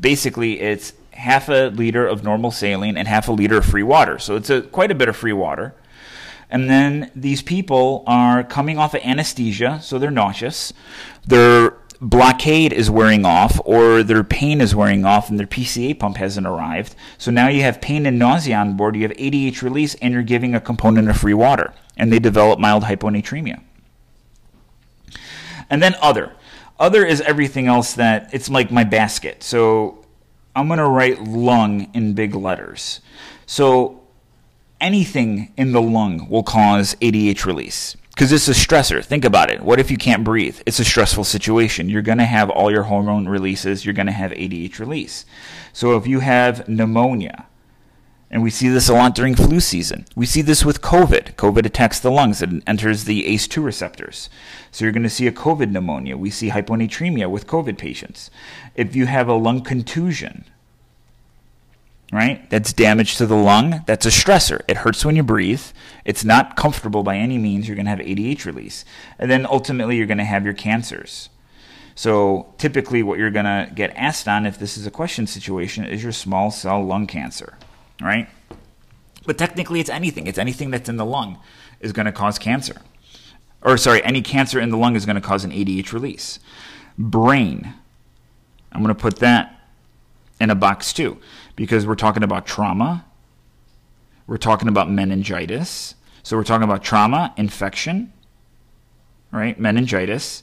basically 0.00 0.58
it's 0.58 0.94
half 1.12 1.48
a 1.48 1.68
liter 1.68 2.08
of 2.08 2.24
normal 2.24 2.50
saline 2.50 2.96
and 2.96 3.06
half 3.06 3.28
a 3.28 3.32
liter 3.32 3.58
of 3.58 3.64
free 3.64 3.84
water. 3.84 4.18
So 4.18 4.34
it's 4.34 4.50
a, 4.50 4.62
quite 4.62 4.90
a 4.90 4.96
bit 4.96 5.08
of 5.08 5.16
free 5.16 5.32
water. 5.32 5.76
And 6.50 6.68
then 6.68 7.10
these 7.14 7.42
people 7.42 8.04
are 8.06 8.44
coming 8.44 8.78
off 8.78 8.94
of 8.94 9.00
anesthesia, 9.02 9.80
so 9.82 9.98
they're 9.98 10.10
nauseous. 10.10 10.72
Their 11.26 11.78
blockade 12.00 12.72
is 12.72 12.90
wearing 12.90 13.24
off, 13.24 13.60
or 13.64 14.02
their 14.02 14.22
pain 14.22 14.60
is 14.60 14.74
wearing 14.74 15.04
off, 15.04 15.30
and 15.30 15.38
their 15.38 15.46
PCA 15.46 15.98
pump 15.98 16.16
hasn't 16.18 16.46
arrived. 16.46 16.94
So 17.18 17.30
now 17.30 17.48
you 17.48 17.62
have 17.62 17.80
pain 17.80 18.06
and 18.06 18.18
nausea 18.18 18.56
on 18.56 18.76
board, 18.76 18.96
you 18.96 19.02
have 19.02 19.12
ADH 19.12 19.62
release, 19.62 19.94
and 19.96 20.12
you're 20.12 20.22
giving 20.22 20.54
a 20.54 20.60
component 20.60 21.08
of 21.08 21.16
free 21.16 21.34
water. 21.34 21.72
And 21.96 22.12
they 22.12 22.18
develop 22.18 22.58
mild 22.58 22.84
hyponatremia. 22.84 23.62
And 25.70 25.82
then 25.82 25.94
other. 26.02 26.32
Other 26.78 27.06
is 27.06 27.20
everything 27.22 27.68
else 27.68 27.94
that 27.94 28.28
it's 28.32 28.50
like 28.50 28.70
my 28.70 28.84
basket. 28.84 29.42
So 29.42 30.04
I'm 30.54 30.66
going 30.66 30.78
to 30.78 30.88
write 30.88 31.22
lung 31.22 31.90
in 31.94 32.14
big 32.14 32.34
letters. 32.34 33.00
So 33.46 34.03
anything 34.80 35.52
in 35.56 35.72
the 35.72 35.82
lung 35.82 36.28
will 36.28 36.42
cause 36.42 36.94
ADH 36.96 37.44
release 37.44 37.96
because 38.10 38.30
it's 38.30 38.48
a 38.48 38.52
stressor. 38.52 39.04
Think 39.04 39.24
about 39.24 39.50
it. 39.50 39.60
What 39.60 39.80
if 39.80 39.90
you 39.90 39.96
can't 39.96 40.22
breathe? 40.22 40.60
It's 40.66 40.78
a 40.78 40.84
stressful 40.84 41.24
situation. 41.24 41.88
You're 41.88 42.02
going 42.02 42.18
to 42.18 42.24
have 42.24 42.48
all 42.48 42.70
your 42.70 42.84
hormone 42.84 43.28
releases, 43.28 43.84
you're 43.84 43.94
going 43.94 44.06
to 44.06 44.12
have 44.12 44.30
ADH 44.30 44.78
release. 44.78 45.24
So 45.72 45.96
if 45.96 46.06
you 46.06 46.20
have 46.20 46.68
pneumonia, 46.68 47.46
and 48.30 48.42
we 48.42 48.50
see 48.50 48.68
this 48.68 48.88
a 48.88 48.94
lot 48.94 49.14
during 49.14 49.36
flu 49.36 49.60
season. 49.60 50.06
We 50.16 50.26
see 50.26 50.42
this 50.42 50.64
with 50.64 50.80
COVID. 50.80 51.36
COVID 51.36 51.66
attacks 51.66 52.00
the 52.00 52.10
lungs 52.10 52.42
and 52.42 52.64
enters 52.66 53.04
the 53.04 53.22
ACE2 53.24 53.62
receptors. 53.62 54.28
So 54.72 54.84
you're 54.84 54.90
going 54.90 55.04
to 55.04 55.08
see 55.08 55.28
a 55.28 55.32
COVID 55.32 55.70
pneumonia. 55.70 56.16
We 56.16 56.30
see 56.30 56.50
hyponatremia 56.50 57.30
with 57.30 57.46
COVID 57.46 57.78
patients. 57.78 58.32
If 58.74 58.96
you 58.96 59.06
have 59.06 59.28
a 59.28 59.34
lung 59.34 59.60
contusion, 59.60 60.46
right? 62.14 62.48
That's 62.48 62.72
damage 62.72 63.16
to 63.16 63.26
the 63.26 63.34
lung. 63.34 63.82
That's 63.86 64.06
a 64.06 64.10
stressor. 64.10 64.60
It 64.68 64.78
hurts 64.78 65.04
when 65.04 65.16
you 65.16 65.24
breathe. 65.24 65.62
It's 66.04 66.24
not 66.24 66.54
comfortable 66.54 67.02
by 67.02 67.16
any 67.16 67.38
means. 67.38 67.66
You're 67.66 67.74
going 67.74 67.86
to 67.86 67.90
have 67.90 67.98
ADH 67.98 68.44
release. 68.44 68.84
And 69.18 69.28
then 69.28 69.44
ultimately, 69.44 69.96
you're 69.96 70.06
going 70.06 70.18
to 70.18 70.24
have 70.24 70.44
your 70.44 70.54
cancers. 70.54 71.28
So 71.96 72.54
typically, 72.56 73.02
what 73.02 73.18
you're 73.18 73.32
going 73.32 73.46
to 73.46 73.68
get 73.74 73.92
asked 73.96 74.28
on 74.28 74.46
if 74.46 74.60
this 74.60 74.76
is 74.76 74.86
a 74.86 74.92
question 74.92 75.26
situation 75.26 75.84
is 75.84 76.04
your 76.04 76.12
small 76.12 76.52
cell 76.52 76.84
lung 76.84 77.08
cancer, 77.08 77.58
right? 78.00 78.28
But 79.26 79.36
technically, 79.36 79.80
it's 79.80 79.90
anything. 79.90 80.28
It's 80.28 80.38
anything 80.38 80.70
that's 80.70 80.88
in 80.88 80.98
the 80.98 81.04
lung 81.04 81.40
is 81.80 81.92
going 81.92 82.06
to 82.06 82.12
cause 82.12 82.38
cancer. 82.38 82.80
Or, 83.60 83.76
sorry, 83.76 84.04
any 84.04 84.22
cancer 84.22 84.60
in 84.60 84.70
the 84.70 84.76
lung 84.76 84.94
is 84.94 85.04
going 85.04 85.16
to 85.16 85.22
cause 85.22 85.42
an 85.42 85.50
ADH 85.50 85.92
release. 85.92 86.38
Brain. 86.96 87.74
I'm 88.70 88.82
going 88.84 88.94
to 88.94 89.00
put 89.00 89.18
that 89.18 89.50
in 90.40 90.50
a 90.50 90.54
box 90.54 90.92
too 90.92 91.18
because 91.56 91.86
we're 91.86 91.94
talking 91.94 92.22
about 92.22 92.46
trauma, 92.46 93.04
we're 94.26 94.36
talking 94.36 94.68
about 94.68 94.90
meningitis, 94.90 95.94
so 96.22 96.36
we're 96.36 96.44
talking 96.44 96.64
about 96.64 96.82
trauma, 96.82 97.34
infection, 97.36 98.12
right? 99.30 99.58
Meningitis. 99.58 100.42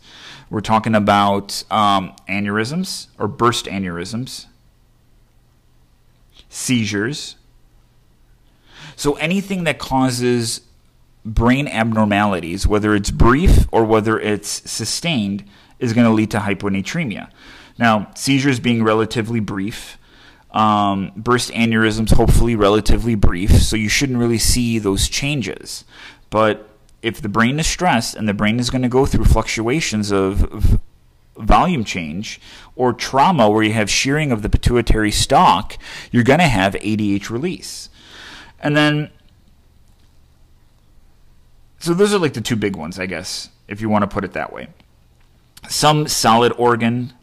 We're 0.50 0.62
talking 0.62 0.94
about 0.94 1.64
um, 1.72 2.14
aneurysms 2.30 3.08
or 3.18 3.28
burst 3.28 3.66
aneurysms, 3.66 4.48
seizures. 6.50 7.38
So 8.96 9.14
anything 9.14 9.64
that 9.64 9.80
causes 9.80 10.62
brain 11.24 11.68
abnormalities, 11.68 12.68
whether 12.68 12.94
it's 12.94 13.12
brief 13.12 13.66
or 13.72 13.86
whether 13.86 14.20
it's 14.20 14.70
sustained, 14.70 15.46
is 15.80 15.94
going 15.94 16.06
to 16.06 16.14
lead 16.14 16.30
to 16.32 16.40
hyponatremia. 16.40 17.32
Now, 17.80 18.12
seizures 18.16 18.60
being 18.60 18.84
relatively 18.84 19.40
brief, 19.40 19.98
um, 20.52 21.12
burst 21.16 21.52
aneurysms 21.52 22.14
hopefully 22.14 22.56
relatively 22.56 23.16
brief, 23.16 23.62
so 23.62 23.76
you 23.76 23.90
shouldn't 23.90 24.20
really 24.20 24.38
see 24.38 24.80
those 24.80 25.08
changes. 25.08 25.86
But 26.30 26.68
if 27.02 27.22
the 27.22 27.30
brain 27.30 27.60
is 27.60 27.68
stressed 27.68 28.16
and 28.16 28.28
the 28.28 28.34
brain 28.34 28.60
is 28.60 28.70
going 28.70 28.82
to 28.82 28.90
go 28.90 29.06
through 29.06 29.26
fluctuations 29.26 30.12
of 30.12 30.80
volume 31.38 31.84
change 31.84 32.40
or 32.76 32.94
trauma 32.94 33.50
where 33.50 33.64
you 33.64 33.74
have 33.74 33.90
shearing 33.90 34.32
of 34.32 34.42
the 34.42 34.50
pituitary 34.50 35.12
stalk, 35.12 35.78
you're 36.12 36.24
going 36.24 36.40
to 36.40 36.48
have 36.48 36.74
ADH 36.74 37.30
release. 37.30 37.90
And 38.60 38.78
then, 38.78 39.10
so 41.80 41.94
those 41.94 42.14
are 42.14 42.20
like 42.20 42.34
the 42.34 42.42
two 42.42 42.56
big 42.56 42.76
ones, 42.76 43.00
I 43.00 43.08
guess, 43.08 43.50
if 43.68 43.82
you 43.82 43.90
want 43.90 44.04
to 44.04 44.08
put 44.08 44.24
it 44.24 44.34
that 44.34 44.54
way. 44.54 44.68
Some 45.68 46.08
solid 46.08 46.54
organ 46.58 47.14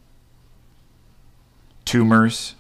tumors 1.85 2.55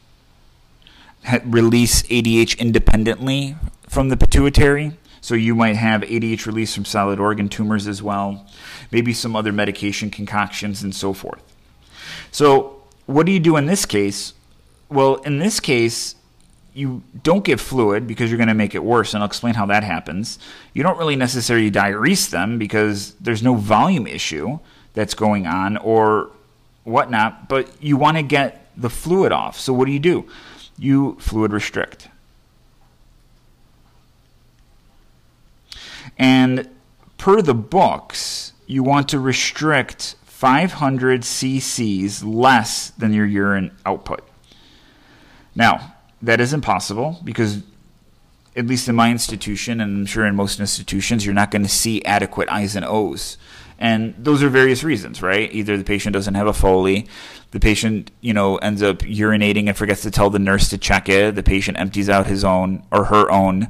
release 1.45 2.03
ADH 2.03 2.59
independently 2.59 3.57
from 3.89 4.09
the 4.09 4.17
pituitary. 4.17 4.97
So 5.21 5.35
you 5.35 5.55
might 5.55 5.77
have 5.77 6.03
ADH 6.03 6.47
release 6.47 6.75
from 6.75 6.85
solid 6.85 7.19
organ 7.19 7.49
tumors 7.49 7.87
as 7.87 8.03
well, 8.03 8.47
maybe 8.91 9.13
some 9.13 9.37
other 9.37 9.53
medication 9.53 10.11
concoctions 10.11 10.83
and 10.83 10.95
so 10.95 11.13
forth. 11.13 11.43
So 12.31 12.83
what 13.07 13.27
do 13.27 13.33
you 13.33 13.41
do 13.41 13.57
in 13.57 13.67
this 13.67 13.85
case? 13.85 14.33
Well, 14.89 15.17
in 15.17 15.39
this 15.39 15.61
case, 15.61 16.15
you 16.73 17.03
don't 17.23 17.45
give 17.45 17.61
fluid 17.61 18.07
because 18.07 18.31
you're 18.31 18.39
going 18.39 18.49
to 18.49 18.55
make 18.55 18.75
it 18.75 18.85
worse, 18.85 19.13
and 19.13 19.23
I'll 19.23 19.27
explain 19.27 19.55
how 19.55 19.67
that 19.67 19.83
happens. 19.83 20.39
You 20.73 20.83
don't 20.83 20.97
really 20.97 21.17
necessarily 21.17 21.71
diurese 21.71 22.31
them 22.31 22.59
because 22.59 23.15
there's 23.15 23.43
no 23.43 23.55
volume 23.55 24.07
issue 24.07 24.61
that's 24.95 25.15
going 25.15 25.47
on 25.47 25.77
or 25.79 26.31
whatnot, 26.85 27.49
but 27.49 27.83
you 27.83 27.97
want 27.97 28.17
to 28.17 28.23
get 28.23 28.71
the 28.77 28.89
fluid 28.89 29.33
off. 29.33 29.59
So 29.59 29.73
what 29.73 29.87
do 29.87 29.93
you 29.93 29.99
do? 29.99 30.29
You 30.79 31.17
fluid 31.19 31.53
restrict. 31.53 32.09
And 36.17 36.69
per 37.17 37.43
the 37.43 37.55
books, 37.55 38.53
you 38.67 38.83
want 38.83 39.09
to 39.11 39.19
restrict 39.19 40.15
500 40.25 41.23
cc's 41.23 42.23
less 42.25 42.91
than 42.91 43.13
your 43.13 43.27
urine 43.27 43.73
output. 43.85 44.27
Now, 45.55 45.97
that 46.23 46.41
is 46.41 46.53
impossible 46.53 47.21
because, 47.25 47.63
at 48.57 48.67
least 48.67 48.89
in 48.89 48.95
my 48.95 49.11
institution, 49.11 49.81
and 49.81 49.99
I'm 49.99 50.07
sure 50.07 50.27
in 50.27 50.37
most 50.37 50.61
institutions, 50.61 51.27
you're 51.27 51.35
not 51.35 51.51
going 51.51 51.63
to 51.63 51.69
see 51.69 52.05
adequate 52.05 52.49
I's 52.51 52.77
and 52.77 52.85
O's. 52.85 53.37
And 53.79 54.15
those 54.19 54.43
are 54.43 54.49
various 54.49 54.83
reasons, 54.83 55.23
right? 55.23 55.53
Either 55.53 55.77
the 55.77 55.85
patient 55.85 56.13
doesn't 56.13 56.35
have 56.35 56.47
a 56.47 56.53
Foley, 56.53 57.07
the 57.51 57.61
patient, 57.61 58.11
you 58.21 58.35
know, 58.35 58.57
ends 58.57 58.83
up 58.83 58.99
urinating 58.99 59.69
and 59.69 59.77
forgets 59.77 60.03
to 60.03 60.11
tell 60.11 60.31
the 60.31 60.39
nurse 60.39 60.69
to 60.71 60.79
check 60.79 61.09
it, 61.09 61.35
the 61.35 61.43
patient 61.43 61.79
empties 61.79 62.09
out 62.09 62.27
his 62.27 62.45
own 62.45 62.83
or 62.93 63.05
her 63.05 63.31
own, 63.31 63.69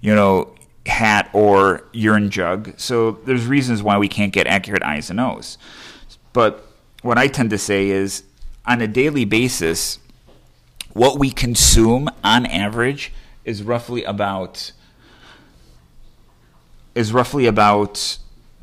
you 0.00 0.14
know, 0.14 0.54
hat 0.86 1.30
or 1.32 1.84
urine 1.92 2.30
jug. 2.30 2.74
So 2.76 3.12
there's 3.24 3.46
reasons 3.46 3.82
why 3.82 3.98
we 3.98 4.08
can't 4.08 4.32
get 4.32 4.46
accurate 4.46 4.82
I's 4.82 5.10
and 5.10 5.20
O's. 5.20 5.58
But 6.32 6.66
what 7.02 7.18
I 7.18 7.28
tend 7.28 7.50
to 7.50 7.58
say 7.58 7.88
is 7.90 8.24
on 8.66 8.80
a 8.80 8.88
daily 8.88 9.24
basis, 9.24 9.98
what 10.92 11.18
we 11.18 11.30
consume 11.30 12.08
on 12.24 12.46
average 12.46 13.12
is 13.44 13.62
roughly 13.62 14.04
about 14.04 14.72
is 16.94 17.12
roughly 17.12 17.46
about 17.46 18.18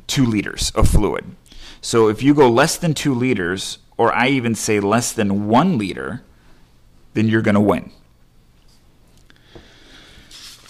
two 0.06 0.26
liters 0.26 0.70
of 0.74 0.86
fluid. 0.88 1.24
So 1.80 2.08
if 2.08 2.22
you 2.22 2.34
go 2.34 2.50
less 2.50 2.76
than 2.76 2.92
two 2.92 3.14
liters, 3.14 3.78
or 3.98 4.14
I 4.14 4.28
even 4.28 4.54
say 4.54 4.80
less 4.80 5.12
than 5.12 5.48
one 5.48 5.76
liter, 5.76 6.22
then 7.12 7.28
you're 7.28 7.42
going 7.42 7.56
to 7.56 7.60
win. 7.60 7.90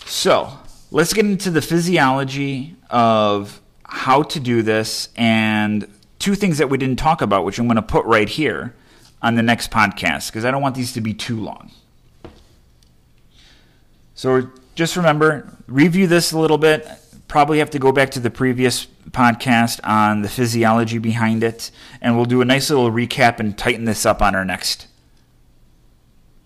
So 0.07 0.59
let's 0.91 1.13
get 1.13 1.27
into 1.27 1.51
the 1.51 1.63
physiology 1.63 2.75
of 2.91 3.61
how 3.85 4.23
to 4.23 4.41
do 4.41 4.63
this 4.63 5.11
and 5.15 5.87
two 6.19 6.35
things 6.35 6.59
that 6.59 6.69
we 6.69 6.79
didn't 6.79 6.99
talk 6.99 7.23
about, 7.23 7.45
which 7.45 7.59
I'm 7.59 7.67
going 7.67 7.77
to 7.77 7.83
put 7.83 8.05
right 8.07 8.29
here 8.29 8.75
on 9.23 9.35
the 9.35 9.43
next 9.43 9.71
podcast 9.71 10.29
because 10.29 10.45
I 10.45 10.51
don't 10.51 10.63
want 10.63 10.75
these 10.75 10.93
to 10.95 11.01
be 11.01 11.13
too 11.15 11.39
long. 11.39 11.71
So 14.15 14.51
just 14.75 14.97
remember, 14.97 15.53
review 15.67 16.07
this 16.07 16.33
a 16.33 16.39
little 16.39 16.59
bit. 16.59 16.89
Probably 17.29 17.59
have 17.59 17.71
to 17.71 17.79
go 17.79 17.93
back 17.93 18.11
to 18.13 18.21
the 18.21 18.31
previous 18.31 18.87
podcast 19.11 19.81
on 19.85 20.23
the 20.23 20.29
physiology 20.29 20.99
behind 20.99 21.45
it, 21.45 21.71
and 22.01 22.17
we'll 22.17 22.25
do 22.25 22.41
a 22.41 22.45
nice 22.45 22.71
little 22.71 22.91
recap 22.91 23.39
and 23.39 23.57
tighten 23.57 23.85
this 23.85 24.07
up 24.07 24.23
on 24.23 24.35
our 24.35 24.45
next 24.45 24.87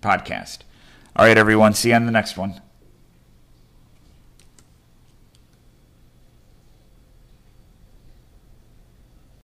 podcast. 0.00 0.58
All 1.14 1.24
right, 1.26 1.38
everyone. 1.38 1.74
See 1.74 1.90
you 1.90 1.94
on 1.94 2.06
the 2.06 2.12
next 2.12 2.36
one. 2.36 2.61